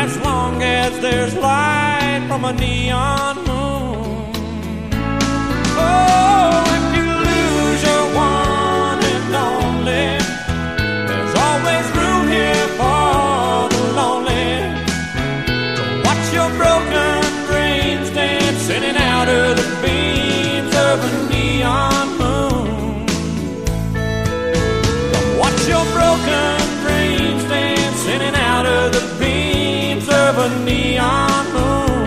as 0.05 0.19
long 0.19 0.63
as 0.63 1.01
there's 1.01 1.35
light 1.37 2.27
from 2.29 2.45
a 2.45 2.53
neon 2.53 3.37
moon. 3.49 4.33
Oh, 5.81 6.68
neon 30.65 31.39
moon. 31.53 31.99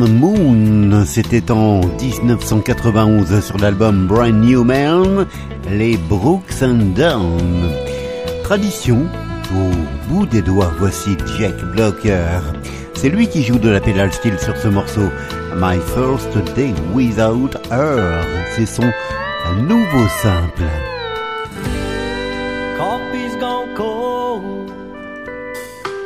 The 0.00 0.08
moon. 0.08 1.04
C'était 1.04 1.50
en 1.50 1.80
1991 1.80 3.40
sur 3.40 3.58
l'album 3.58 4.06
Brand 4.06 4.32
New 4.32 4.64
Man, 4.64 5.26
les 5.70 5.96
Brooks 5.96 6.62
and 6.62 6.94
Dunn. 6.94 7.38
Tradition, 8.44 9.06
au 9.52 10.08
bout 10.08 10.26
des 10.26 10.42
doigts, 10.42 10.72
voici 10.78 11.16
Jack 11.38 11.54
Blocker. 11.74 12.40
C'est 13.00 13.08
lui 13.08 13.28
qui 13.28 13.42
joue 13.42 13.58
de 13.58 13.70
la 13.70 13.80
pédale 13.80 14.12
steel 14.12 14.38
sur 14.38 14.54
ce 14.58 14.68
morceau. 14.68 15.08
My 15.56 15.78
First 15.94 16.36
Day 16.54 16.74
Without 16.92 17.56
Her, 17.70 18.22
c'est 18.54 18.66
son 18.66 18.92
nouveau 19.66 20.06
simple. 20.20 20.64
Coffee's 22.76 23.34
gone 23.40 23.74
cold. 23.74 24.70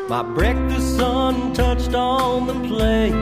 My 0.09 0.23
breakfast 0.23 1.01
untouched 1.01 1.97
on 1.97 2.47
the 2.47 2.55
plate. 2.69 3.13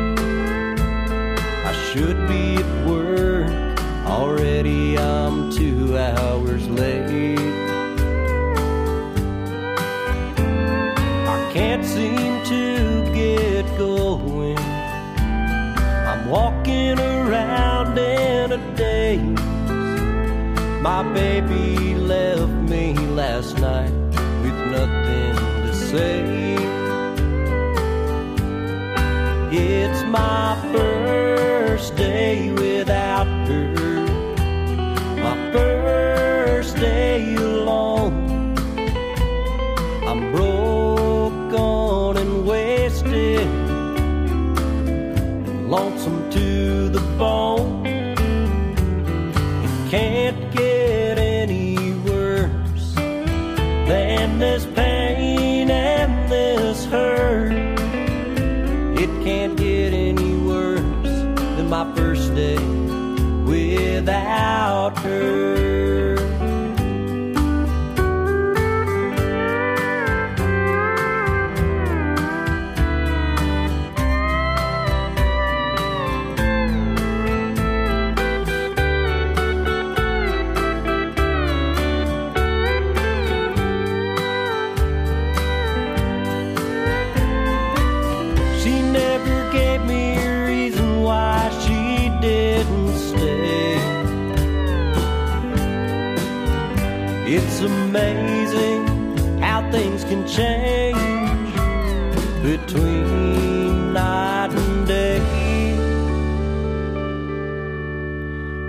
I 1.65 1.73
should 1.73 2.29
be 2.29 2.57
at 2.57 2.87
work. 2.87 3.81
Already 4.07 4.99
I'm 4.99 5.51
two 5.51 5.97
hours 5.97 6.69
late. 6.69 7.82
Walking 16.63 16.99
around 16.99 17.99
in 17.99 18.53
a 18.53 18.77
daze. 18.77 19.21
My 20.81 21.03
baby 21.13 21.97
left 21.97 22.53
me 22.71 22.95
last 22.95 23.59
night 23.59 23.91
with 24.43 24.59
nothing 24.71 25.35
to 25.67 25.75
say. 25.75 26.55
It's 29.51 30.03
my 30.05 30.57
first 30.73 31.97
day 31.97 32.52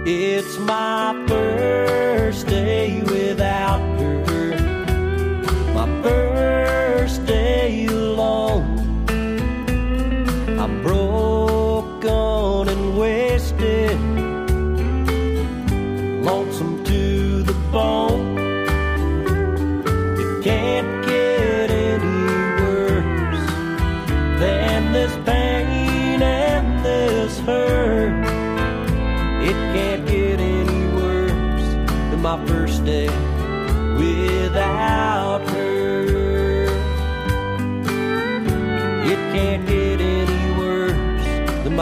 It's 0.06 0.58
my 0.58 1.24
first 1.30 2.48
day 2.48 3.02
without 3.04 3.93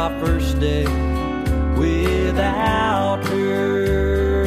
my 0.02 0.20
first 0.20 0.60
day 0.60 0.86
without 1.78 3.24
her. 3.24 4.46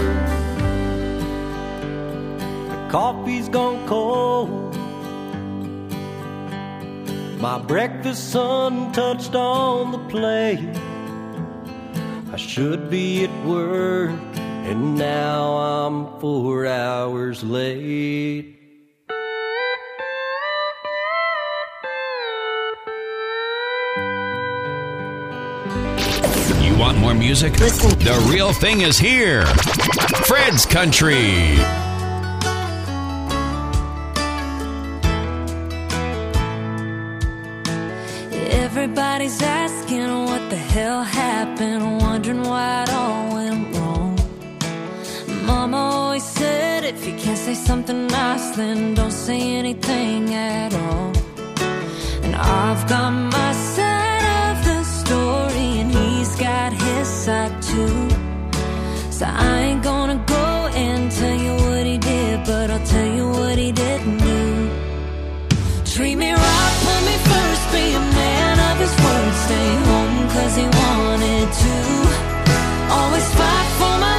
The 2.70 2.88
coffee's 2.90 3.48
gone 3.48 3.86
cold. 3.86 4.74
My 7.40 7.58
breakfast 7.58 8.32
sun 8.32 8.90
touched 8.90 9.36
on 9.36 9.92
the 9.92 10.02
plate. 10.14 10.76
I 12.32 12.36
should 12.36 12.90
be 12.90 13.22
at 13.22 13.34
work, 13.46 14.10
and 14.68 14.96
now 14.96 15.42
I'm 15.54 16.18
four 16.18 16.66
hours 16.66 17.44
late. 17.44 18.43
Music? 27.34 27.54
The 27.54 28.30
real 28.32 28.52
thing 28.52 28.82
is 28.82 28.96
here. 28.96 29.44
Fred's 30.28 30.64
Country. 30.64 31.56
Everybody's 38.62 39.42
asking 39.42 40.06
what 40.26 40.48
the 40.48 40.56
hell 40.56 41.02
happened, 41.02 41.98
wondering 42.02 42.42
why 42.42 42.84
it 42.84 42.90
all 42.90 43.34
went 43.34 43.76
wrong. 43.76 44.16
Mama 45.44 45.76
always 45.76 46.22
said 46.22 46.84
if 46.84 47.04
you 47.04 47.16
can't 47.16 47.38
say 47.38 47.54
something 47.54 48.06
nice, 48.06 48.54
then 48.54 48.94
don't 48.94 49.10
say 49.26 49.40
anything 49.56 50.32
at 50.34 50.72
all. 50.72 51.12
And 52.22 52.36
I've 52.36 52.88
got 52.88 53.10
my 53.10 53.52
got 56.34 56.72
his 56.72 57.08
side 57.08 57.62
too. 57.62 58.08
So 59.10 59.26
I 59.26 59.60
ain't 59.68 59.82
gonna 59.82 60.22
go 60.26 60.46
and 60.74 61.10
tell 61.10 61.38
you 61.46 61.54
what 61.66 61.86
he 61.86 61.98
did, 61.98 62.44
but 62.44 62.70
I'll 62.70 62.86
tell 62.86 63.14
you 63.14 63.28
what 63.28 63.56
he 63.58 63.70
didn't 63.72 64.18
do. 64.18 64.70
Treat 65.84 66.16
me 66.16 66.32
right, 66.32 66.74
put 66.86 67.00
me 67.08 67.16
first, 67.30 67.62
be 67.72 67.84
a 67.94 68.04
man 68.20 68.56
of 68.70 68.76
his 68.84 68.94
word, 69.04 69.34
stay 69.46 69.70
home 69.88 70.28
cause 70.34 70.56
he 70.56 70.66
wanted 70.82 71.48
to. 71.62 71.74
Always 72.98 73.28
fight 73.38 73.68
for 73.78 73.94
my 74.06 74.13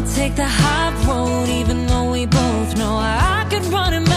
I'ma 0.00 0.14
take 0.14 0.34
the 0.34 0.46
high 0.46 0.94
road, 1.06 1.50
even 1.50 1.86
though 1.86 2.10
we 2.10 2.24
both 2.24 2.74
know 2.78 2.96
I 2.96 3.46
could 3.50 3.66
run 3.66 3.92
him 3.92 4.09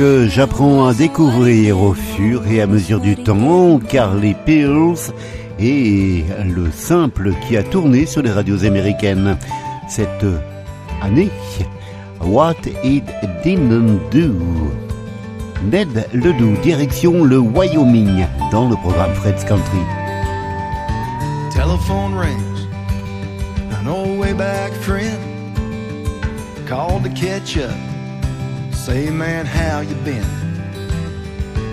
que 0.00 0.28
j'apprends 0.28 0.86
à 0.86 0.94
découvrir 0.94 1.78
au 1.78 1.92
fur 1.92 2.46
et 2.46 2.62
à 2.62 2.66
mesure 2.66 3.00
du 3.00 3.16
temps, 3.16 3.78
Carly 3.78 4.34
Pills, 4.46 5.12
et 5.58 6.24
le 6.42 6.70
simple 6.70 7.34
qui 7.46 7.58
a 7.58 7.62
tourné 7.62 8.06
sur 8.06 8.22
les 8.22 8.30
radios 8.30 8.64
américaines 8.64 9.36
cette 9.90 10.24
année, 11.02 11.28
What 12.18 12.62
It 12.82 13.04
Didn't 13.44 13.98
Do. 14.10 14.32
Ned 15.70 16.06
Ledoux, 16.14 16.56
direction 16.62 17.22
le 17.22 17.36
Wyoming, 17.36 18.24
dans 18.50 18.70
le 18.70 18.76
programme 18.76 19.12
Fred's 19.12 19.44
Country. 19.44 19.82
Telephone 21.54 22.14
rings. 22.14 22.66
An 23.78 23.86
old 23.86 24.18
way 24.18 24.32
back 24.32 24.72
friend 24.80 25.18
to 26.66 27.10
catch 27.10 27.58
up. 27.58 27.89
Say, 28.90 29.08
man, 29.08 29.46
how 29.46 29.82
you 29.82 29.94
been? 30.02 30.26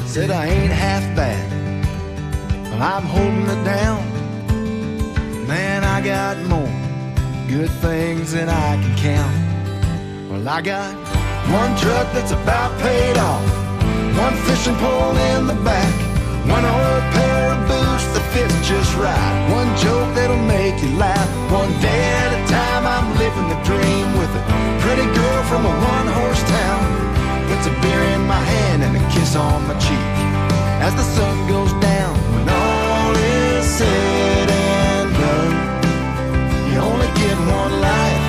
Said 0.06 0.30
I 0.30 0.46
ain't 0.46 0.72
half 0.72 1.02
bad, 1.16 1.50
but 2.70 2.80
I'm 2.80 3.02
holding 3.02 3.50
it 3.56 3.64
down. 3.66 4.06
Man, 5.48 5.84
I 5.84 6.00
got 6.00 6.38
more 6.46 6.70
good 7.50 7.72
things 7.82 8.34
than 8.34 8.50
I 8.50 8.78
can 8.78 8.94
count. 9.02 10.30
Well, 10.30 10.48
I 10.48 10.62
got 10.62 10.94
one 11.50 11.74
truck 11.82 12.06
that's 12.14 12.34
about 12.34 12.70
paid 12.86 13.18
off, 13.18 13.42
one 14.14 14.38
fishing 14.46 14.76
pole 14.76 15.18
in 15.34 15.48
the 15.48 15.58
back, 15.66 15.94
one 16.46 16.66
old 16.66 17.04
pair 17.18 17.50
of 17.50 17.60
boots 17.66 18.06
that 18.14 18.26
fits 18.30 18.54
just 18.70 18.94
right, 18.94 19.36
one 19.58 19.74
joke 19.82 20.14
that'll 20.14 20.46
make 20.46 20.78
you 20.84 20.94
laugh. 21.02 21.30
One 21.52 21.74
day 21.82 22.04
at 22.22 22.30
a 22.38 22.42
time, 22.46 22.86
I'm 22.86 23.10
living 23.18 23.50
the 23.50 23.60
dream 23.66 24.06
with 24.22 24.30
a 24.38 24.44
pretty 24.86 25.08
girl 25.18 25.42
from 25.50 25.66
a 25.66 25.74
one 25.82 26.08
horse 26.14 26.44
town. 26.44 26.97
Gets 27.58 27.70
a 27.70 27.82
beer 27.82 28.04
in 28.14 28.22
my 28.28 28.40
hand 28.40 28.84
and 28.84 28.96
a 28.96 29.00
kiss 29.10 29.36
on 29.36 29.68
my 29.68 29.74
cheek 29.80 30.18
as 30.86 30.94
the 30.94 31.02
sun 31.02 31.48
goes 31.48 31.74
down. 31.82 32.14
When 32.34 32.48
all 32.48 33.16
is 33.16 33.66
said 33.66 34.50
and 34.52 35.12
done, 35.24 35.54
you 36.72 36.78
only 36.78 37.08
get 37.22 37.36
one 37.58 37.74
life. 37.82 38.22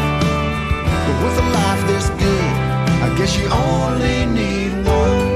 But 1.04 1.16
with 1.22 1.44
a 1.44 1.46
life 1.60 1.82
this 1.88 2.08
good, 2.22 2.52
I 3.04 3.08
guess 3.18 3.36
you 3.36 3.46
only 3.50 4.24
need 4.40 4.72
one. 4.86 5.28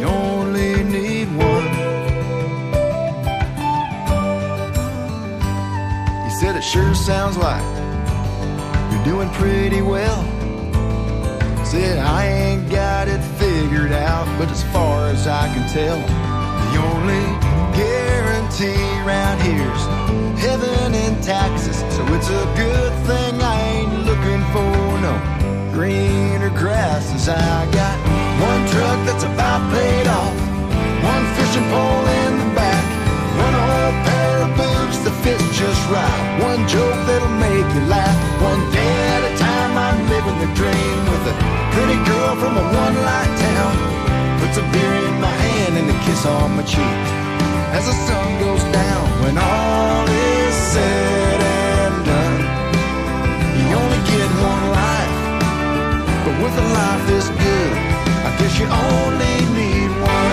You 0.00 0.06
only 0.06 0.82
need 0.82 1.28
one. 1.36 1.68
He 6.24 6.30
said 6.40 6.56
it 6.56 6.64
sure 6.64 6.94
sounds 6.94 7.36
like 7.36 7.62
you're 8.90 9.04
doing 9.04 9.28
pretty 9.34 9.82
well. 9.82 10.27
Said 11.78 11.98
I 11.98 12.26
ain't 12.26 12.68
got 12.68 13.06
it 13.06 13.22
figured 13.38 13.92
out, 13.92 14.26
but 14.36 14.50
as 14.50 14.64
far 14.74 15.06
as 15.14 15.28
I 15.28 15.46
can 15.54 15.62
tell, 15.70 15.94
the 15.94 16.74
only 16.90 17.22
guarantee 17.70 18.82
around 19.06 19.38
here's 19.46 19.84
heaven 20.42 20.90
in 20.92 21.14
Texas. 21.22 21.78
So 21.94 22.02
it's 22.18 22.30
a 22.34 22.44
good 22.58 22.92
thing 23.06 23.38
I 23.38 23.56
ain't 23.78 23.94
looking 24.10 24.42
for 24.50 24.74
no 25.06 25.14
greener 25.70 26.50
grasses. 26.50 27.28
I 27.28 27.70
got 27.70 27.96
one 28.42 28.62
truck 28.74 28.98
that's 29.06 29.22
about 29.22 29.62
paid 29.70 30.08
off, 30.10 30.34
one 31.06 31.24
fishing 31.38 31.66
pole 31.70 32.06
in 32.26 32.32
the 32.42 32.50
back, 32.58 32.86
one 33.38 33.54
old 33.54 33.94
pair 34.02 34.34
of 34.42 34.50
boots 34.58 34.98
that 35.06 35.14
fits 35.22 35.46
just 35.54 35.82
right, 35.94 36.42
one 36.42 36.66
joke 36.66 36.98
that'll 37.06 37.38
make 37.38 37.68
you 37.70 37.86
laugh. 37.86 38.18
One 38.42 38.62
day 38.74 38.94
at 39.14 39.22
a 39.30 39.32
time, 39.38 39.78
I'm 39.78 39.98
living 40.10 40.38
the 40.42 40.50
dream 40.58 40.98
with 41.06 41.54
a 41.54 41.57
pretty 41.78 42.02
girl 42.10 42.34
from 42.42 42.54
a 42.56 42.64
one-light 42.84 43.32
town. 43.46 43.74
Puts 44.40 44.56
a 44.58 44.64
beer 44.74 44.94
in 45.08 45.16
my 45.20 45.34
hand 45.46 45.78
and 45.78 45.86
a 45.88 45.98
kiss 46.04 46.26
on 46.26 46.56
my 46.56 46.64
cheek 46.64 47.02
as 47.76 47.84
the 47.86 47.96
sun 48.06 48.28
goes 48.44 48.64
down 48.80 49.04
when 49.22 49.34
all 49.38 50.04
is 50.08 50.54
said 50.72 51.40
and 51.62 51.96
done. 52.10 52.38
You 53.58 53.76
only 53.82 54.02
get 54.12 54.28
one 54.50 54.64
life, 54.82 55.14
but 56.24 56.34
with 56.42 56.64
a 56.64 56.66
life 56.80 57.02
this 57.06 57.28
good, 57.44 57.72
I 58.28 58.30
guess 58.38 58.54
you 58.58 58.66
only 58.66 59.36
need 59.58 59.90
one. 60.02 60.27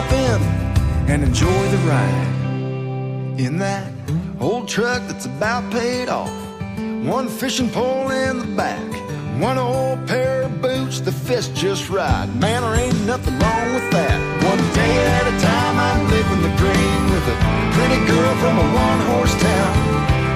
Jump 0.00 0.12
in 0.12 0.42
and 1.10 1.22
enjoy 1.22 1.62
the 1.68 1.78
ride. 1.78 3.38
In 3.38 3.58
that 3.58 3.92
old 4.40 4.68
truck 4.68 5.02
that's 5.08 5.26
about 5.26 5.70
paid 5.72 6.08
off. 6.08 6.32
One 7.04 7.28
fishing 7.28 7.70
pole 7.70 8.10
in 8.10 8.38
the 8.38 8.46
back. 8.56 8.88
One 9.40 9.58
old 9.58 10.06
pair 10.06 10.42
of 10.42 10.62
boots 10.62 11.00
that 11.00 11.12
fits 11.12 11.48
just 11.48 11.88
right. 11.90 12.26
Man, 12.36 12.62
there 12.62 12.76
ain't 12.76 13.00
nothing 13.06 13.38
wrong 13.40 13.74
with 13.74 13.90
that. 13.92 14.16
One 14.44 14.62
day 14.74 14.96
at 15.18 15.24
a 15.32 15.36
time, 15.40 15.76
I'm 15.88 16.02
living 16.14 16.40
the 16.46 16.52
dream 16.60 17.00
with 17.12 17.34
a 17.34 17.36
pretty 17.76 18.00
girl 18.10 18.34
from 18.42 18.56
a 18.58 18.66
one 18.86 19.00
horse 19.10 19.36
town. 19.40 19.72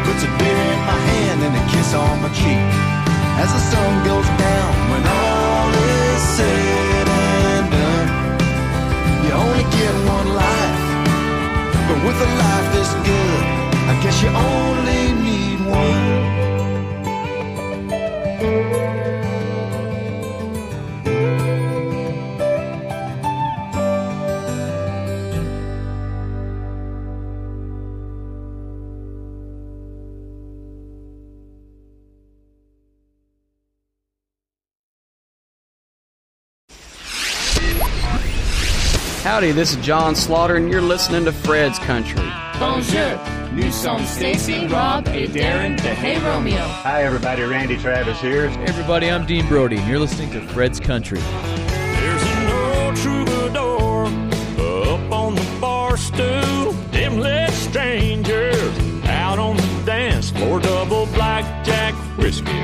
Puts 0.04 0.24
a 0.24 0.30
beer 0.38 0.60
in 0.72 0.80
my 0.92 1.00
hand 1.10 1.38
and 1.46 1.54
a 1.56 1.64
kiss 1.72 1.94
on 1.94 2.22
my 2.22 2.30
cheek 2.40 2.68
as 3.42 3.50
the 3.52 3.62
sun 3.72 3.92
goes 4.04 4.28
down 4.38 4.70
when 4.90 5.02
all 5.06 5.68
is 5.72 6.22
said 6.36 6.73
with 12.06 12.20
a 12.20 12.30
life 12.36 12.72
this 12.74 12.92
good, 13.08 13.42
I 13.88 13.98
guess 14.02 14.22
you 14.22 14.28
only 14.28 15.12
need 15.22 15.58
one. 15.66 16.43
Howdy, 39.34 39.50
this 39.50 39.72
is 39.74 39.84
John 39.84 40.14
Slaughter, 40.14 40.54
and 40.54 40.70
you're 40.70 40.80
listening 40.80 41.24
to 41.24 41.32
Fred's 41.32 41.80
Country. 41.80 42.22
Bonjour. 42.60 43.18
Nous 43.52 43.72
sommes 43.72 44.08
Stacy, 44.08 44.68
Rob, 44.68 45.08
et 45.08 45.26
Darren 45.26 45.74
de 45.74 45.92
Hey 45.92 46.24
Romeo. 46.24 46.56
Hi, 46.56 47.02
everybody. 47.02 47.42
Randy 47.42 47.76
Travis 47.76 48.20
here. 48.20 48.48
Hey 48.48 48.64
Everybody, 48.66 49.10
I'm 49.10 49.26
Dean 49.26 49.44
Brody, 49.48 49.78
and 49.78 49.88
you're 49.88 49.98
listening 49.98 50.30
to 50.34 50.40
Fred's 50.52 50.78
Country. 50.78 51.18
There's 51.18 52.22
an 52.22 52.48
old 52.52 52.94
troubadour 52.94 54.04
up 54.92 55.12
on 55.12 55.34
the 55.34 55.58
bar 55.60 55.96
stool. 55.96 56.70
Them 56.92 57.18
lit 57.18 57.50
strangers 57.50 58.78
out 59.06 59.40
on 59.40 59.56
the 59.56 59.82
dance 59.84 60.30
floor. 60.30 60.60
Double 60.60 61.06
blackjack 61.06 61.92
whiskey 62.16 62.62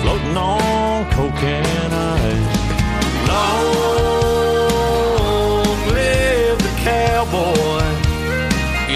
floating 0.00 0.36
on 0.36 1.10
cocaine 1.10 1.92
ice. 1.92 3.26
Long 3.26 4.13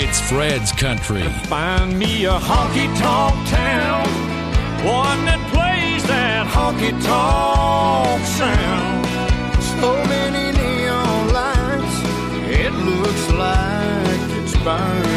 It's 0.08 0.20
Fred's 0.20 0.72
Country. 0.72 1.22
Find 1.50 1.98
me 1.98 2.24
a 2.24 2.38
honky 2.38 2.88
tonk 2.98 3.46
town, 3.46 4.08
one 4.82 5.26
that 5.26 5.38
plays 5.52 6.02
that 6.04 6.46
honky 6.46 6.92
tonk 7.04 8.24
sound. 8.40 9.04
So 9.80 9.92
many 10.08 10.56
neon 10.56 11.32
lights, 11.38 11.96
it 12.48 12.72
looks 12.72 13.24
like 13.32 14.30
it's 14.40 14.56
burning 14.64 15.07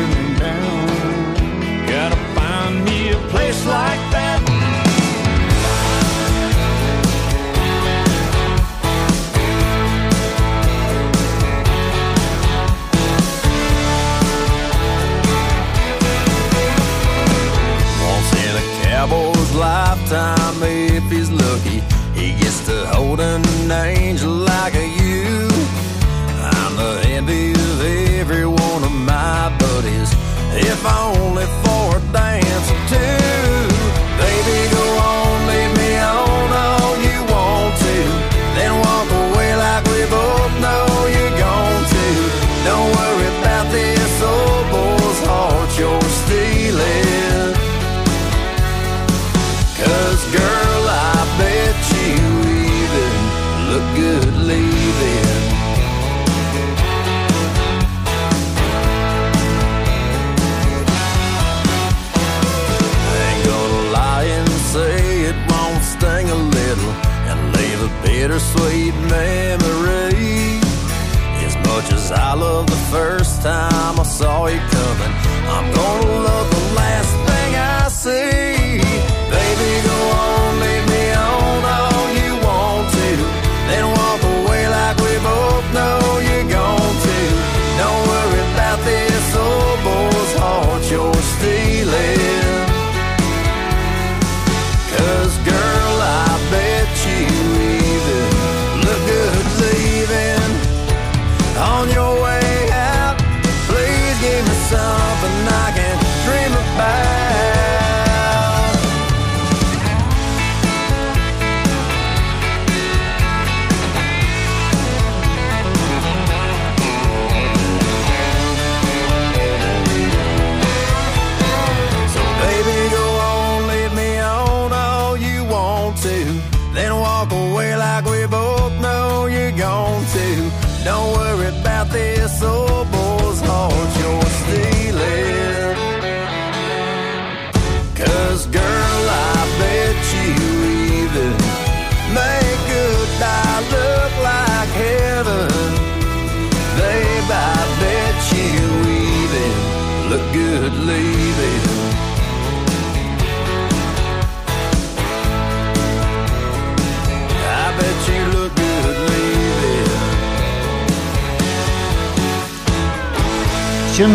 saw 74.21 74.45
you 74.45 74.70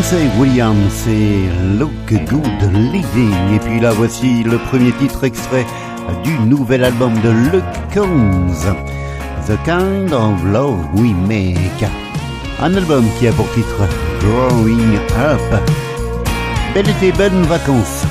Tennessee 0.08 0.30
William, 0.38 0.76
c'est 0.88 1.78
Look 1.78 1.90
Good 2.08 2.72
Living. 2.72 3.54
Et 3.54 3.58
puis 3.58 3.80
là, 3.80 3.90
voici 3.90 4.44
le 4.44 4.56
premier 4.58 4.92
titre 4.92 5.24
extrait 5.24 5.66
du 6.22 6.38
nouvel 6.38 6.84
album 6.84 7.12
de 7.22 7.30
Luke 7.30 7.64
Combs, 7.92 8.72
The 9.48 9.56
Kind 9.64 10.12
of 10.12 10.44
Love 10.44 10.78
We 10.94 11.10
Make. 11.26 11.90
Un 12.60 12.74
album 12.74 13.04
qui 13.18 13.26
a 13.26 13.32
pour 13.32 13.50
titre 13.52 13.88
Growing 14.20 14.96
Up. 15.18 15.62
Belle 16.72 16.88
été, 16.88 17.10
bonnes 17.10 17.42
vacances. 17.42 18.05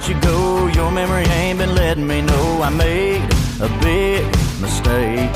Let 0.00 0.08
you 0.08 0.20
go. 0.20 0.66
Your 0.68 0.90
memory 0.90 1.24
ain't 1.24 1.58
been 1.58 1.74
letting 1.74 2.06
me 2.06 2.22
know 2.22 2.62
I 2.62 2.70
made 2.70 3.22
a 3.60 3.68
big 3.82 4.24
mistake. 4.60 5.30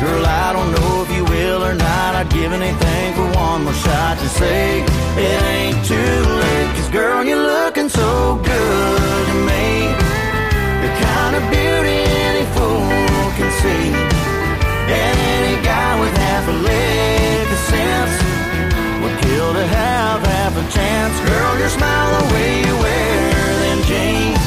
Girl, 0.00 0.24
I 0.24 0.52
don't 0.54 0.70
know 0.72 1.02
if 1.04 1.10
you 1.14 1.24
will 1.24 1.62
or 1.62 1.74
not. 1.74 2.14
I'd 2.14 2.30
give 2.30 2.52
anything 2.52 3.14
for 3.14 3.26
one 3.36 3.64
more 3.64 3.74
shot 3.74 4.18
to 4.18 4.28
say 4.28 4.80
it 5.18 5.42
ain't 5.56 5.84
too 5.84 6.20
late. 6.42 6.70
Cause 6.76 6.88
girl, 6.88 7.24
you're 7.24 7.42
looking 7.42 7.90
so 7.90 8.36
good 8.36 9.26
to 9.30 9.36
me. 9.50 9.66
The 10.84 10.90
kind 11.04 11.36
of 11.36 11.42
beauty 11.52 11.98
any 12.28 12.44
fool 12.54 13.24
can 13.36 13.50
see. 13.60 13.86
And 14.96 15.16
any 15.36 15.62
guy 15.62 16.00
with 16.00 16.16
half 16.16 16.48
a 16.48 16.52
leg 16.52 17.55
kill 19.46 19.54
to 19.54 19.66
have 19.66 20.22
half 20.22 20.54
a 20.56 20.64
chance. 20.72 21.14
Girl, 21.28 21.58
your 21.58 21.68
smile, 21.68 22.10
the 22.18 22.34
way 22.34 22.50
you 22.66 22.74
wear 22.84 23.54
them 23.64 23.80
jeans. 23.90 24.46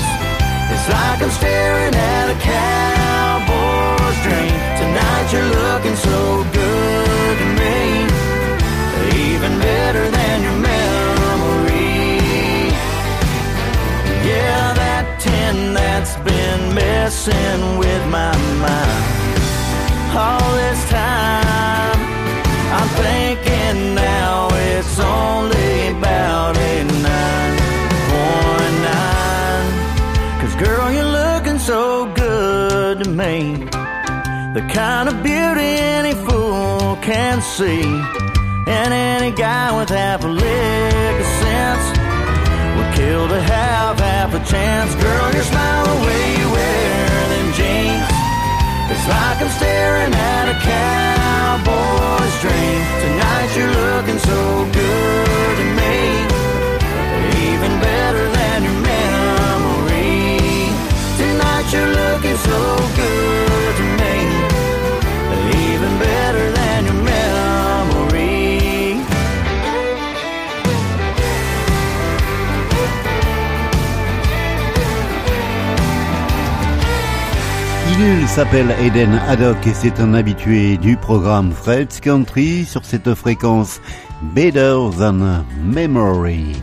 It's 0.74 0.88
like 0.96 1.22
I'm 1.22 1.32
staring 1.32 1.94
at 1.96 2.28
a 2.36 2.38
cowboy's 2.52 4.20
dream. 4.26 4.56
Tonight 4.82 5.28
you're 5.34 5.52
looking 5.62 5.96
so 5.96 6.44
good 6.60 7.36
to 7.42 7.48
me. 7.62 7.78
Even 9.28 9.52
better 9.60 10.06
than 10.10 10.36
your 10.44 10.60
memory. 10.70 12.32
Yeah, 14.30 14.74
that 14.82 15.06
tin 15.20 15.74
that's 15.74 16.16
been 16.30 16.74
messing 16.74 17.62
with 17.78 18.04
my 18.08 18.36
mind 18.64 19.44
all 20.16 20.52
this 20.56 20.82
time. 20.90 21.99
Thinking 23.02 23.96
now 23.96 24.50
it's 24.52 25.00
only 25.00 25.90
about 25.96 26.58
a 26.58 26.84
nine 27.08 27.56
point 28.10 28.76
nine. 28.92 29.70
Cause 30.42 30.56
girl, 30.56 30.92
you're 30.92 31.14
looking 31.22 31.60
so 31.60 32.12
good 32.14 33.04
to 33.04 33.10
me. 33.10 33.66
The 34.54 34.68
kind 34.74 35.08
of 35.08 35.22
beauty 35.24 35.72
any 35.96 36.14
fool 36.26 36.98
can 37.02 37.42
see. 37.42 37.84
And 38.68 38.94
any 38.94 39.32
guy 39.32 39.78
with 39.78 39.90
half 39.90 40.24
a 40.24 40.28
lick 40.28 41.16
of 41.24 41.30
sense 41.42 41.86
would 42.76 42.92
kill 42.96 43.28
to 43.28 43.42
have 43.42 44.00
half 44.00 44.34
a 44.34 44.42
chance. 44.52 44.94
Girl, 44.96 45.34
your 45.34 45.44
smile, 45.44 45.86
the 45.86 45.98
way 46.06 46.24
you 46.40 46.48
wear 46.52 47.28
them 47.34 47.48
jeans. 47.58 48.10
It's 48.92 49.08
like 49.08 49.38
I'm 49.42 49.50
staring 49.58 50.14
at 50.14 50.49
s'appelle 78.46 78.74
Eden 78.82 79.20
Haddock 79.28 79.68
et 79.68 79.74
c'est 79.74 80.00
un 80.00 80.14
habitué 80.14 80.78
du 80.78 80.96
programme 80.96 81.52
Fred's 81.52 82.00
Country 82.00 82.64
sur 82.64 82.86
cette 82.86 83.14
fréquence 83.14 83.82
Better 84.34 84.78
Than 84.98 85.44
Memory. 85.62 86.56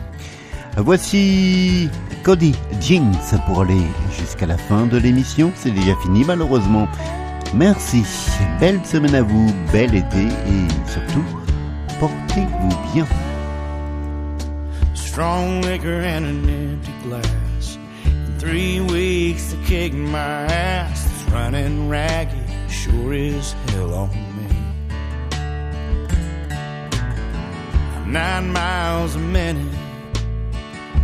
Voici 0.77 1.87
Cody 2.23 2.55
Jinx 2.81 3.35
pour 3.45 3.61
aller 3.61 3.85
jusqu'à 4.17 4.47
la 4.47 4.57
fin 4.57 4.87
de 4.87 4.97
l'émission. 4.97 5.51
C'est 5.53 5.69
déjà 5.69 5.95
fini 6.01 6.23
malheureusement. 6.25 6.87
Merci, 7.53 8.03
belle 8.59 8.83
semaine 8.83 9.13
à 9.13 9.21
vous, 9.21 9.53
bel 9.71 9.93
été 9.93 10.23
et 10.23 10.89
surtout, 10.91 11.25
portez-vous 11.99 12.91
bien. 12.95 13.05
Strong 14.95 15.61
liquor 15.61 16.01
and 16.01 16.25
an 16.25 16.49
empty 16.49 16.91
glass. 17.07 17.77
In 18.43 18.87
weeks, 18.87 19.51
to 19.51 19.57
kick 19.67 19.93
my 19.93 20.47
ass. 20.47 21.06
Running 21.31 21.89
ragged, 21.89 22.49
sure 22.69 23.13
as 23.13 23.53
hell 23.69 23.93
on 23.93 24.09
me. 24.09 24.47
I'm 27.95 28.11
nine 28.11 28.51
miles 28.51 29.15
a 29.15 29.19
minute, 29.19 29.75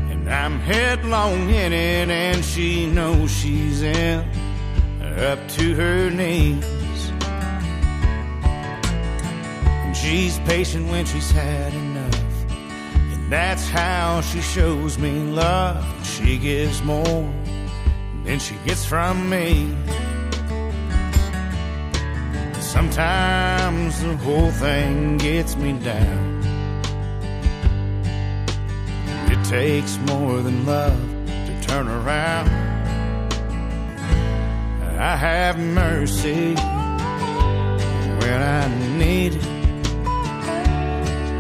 and 0.10 0.30
I'm 0.30 0.60
headlong 0.60 1.50
in 1.50 1.74
it, 1.74 2.10
and 2.10 2.44
she 2.44 2.86
knows 2.86 3.32
she's 3.32 3.82
in 3.82 4.26
up 5.18 5.48
to 5.48 5.76
her 5.76 6.10
knees. 6.10 6.66
And 9.84 9.96
she's 9.96 10.40
patient 10.40 10.90
when 10.90 11.06
she's 11.06 11.32
had 11.32 11.74
enough. 11.74 12.52
And 13.14 13.32
that's 13.32 13.68
how 13.70 14.22
she 14.22 14.42
shows 14.42 14.98
me 14.98 15.12
love. 15.12 15.86
She 16.06 16.38
gives 16.38 16.82
more 16.84 17.32
than 18.26 18.40
she 18.40 18.56
gets 18.66 18.86
from 18.86 19.30
me. 19.30 19.76
Sometimes 22.74 24.02
the 24.02 24.18
whole 24.18 24.50
thing 24.50 25.20
gets 25.20 25.56
me 25.56 25.74
down. 25.74 26.42
It 29.32 29.44
takes 29.46 30.00
more 30.08 30.42
than 30.42 30.66
love 30.66 31.00
to 31.28 31.62
turn 31.68 31.88
around. 31.88 32.50
I 35.00 35.16
have 35.16 35.60
mercy 35.60 36.56
when 38.22 38.42
I 38.42 38.68
need 38.98 39.36
it. 39.36 39.44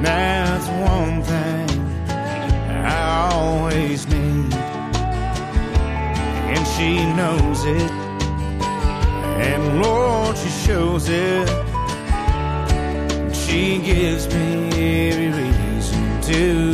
That's 0.04 0.68
one 0.94 1.24
thing 1.24 1.70
I 2.70 3.32
always 3.34 4.06
need. 4.06 4.54
And 6.54 6.68
she 6.76 7.04
knows 7.16 7.66
it. 7.66 7.92
And 9.50 9.82
Lord, 9.82 10.23
shows 10.66 11.10
it. 11.10 11.48
She 13.36 13.80
gives 13.80 14.28
me 14.34 15.10
every 15.10 15.28
reason 15.28 16.22
to 16.22 16.73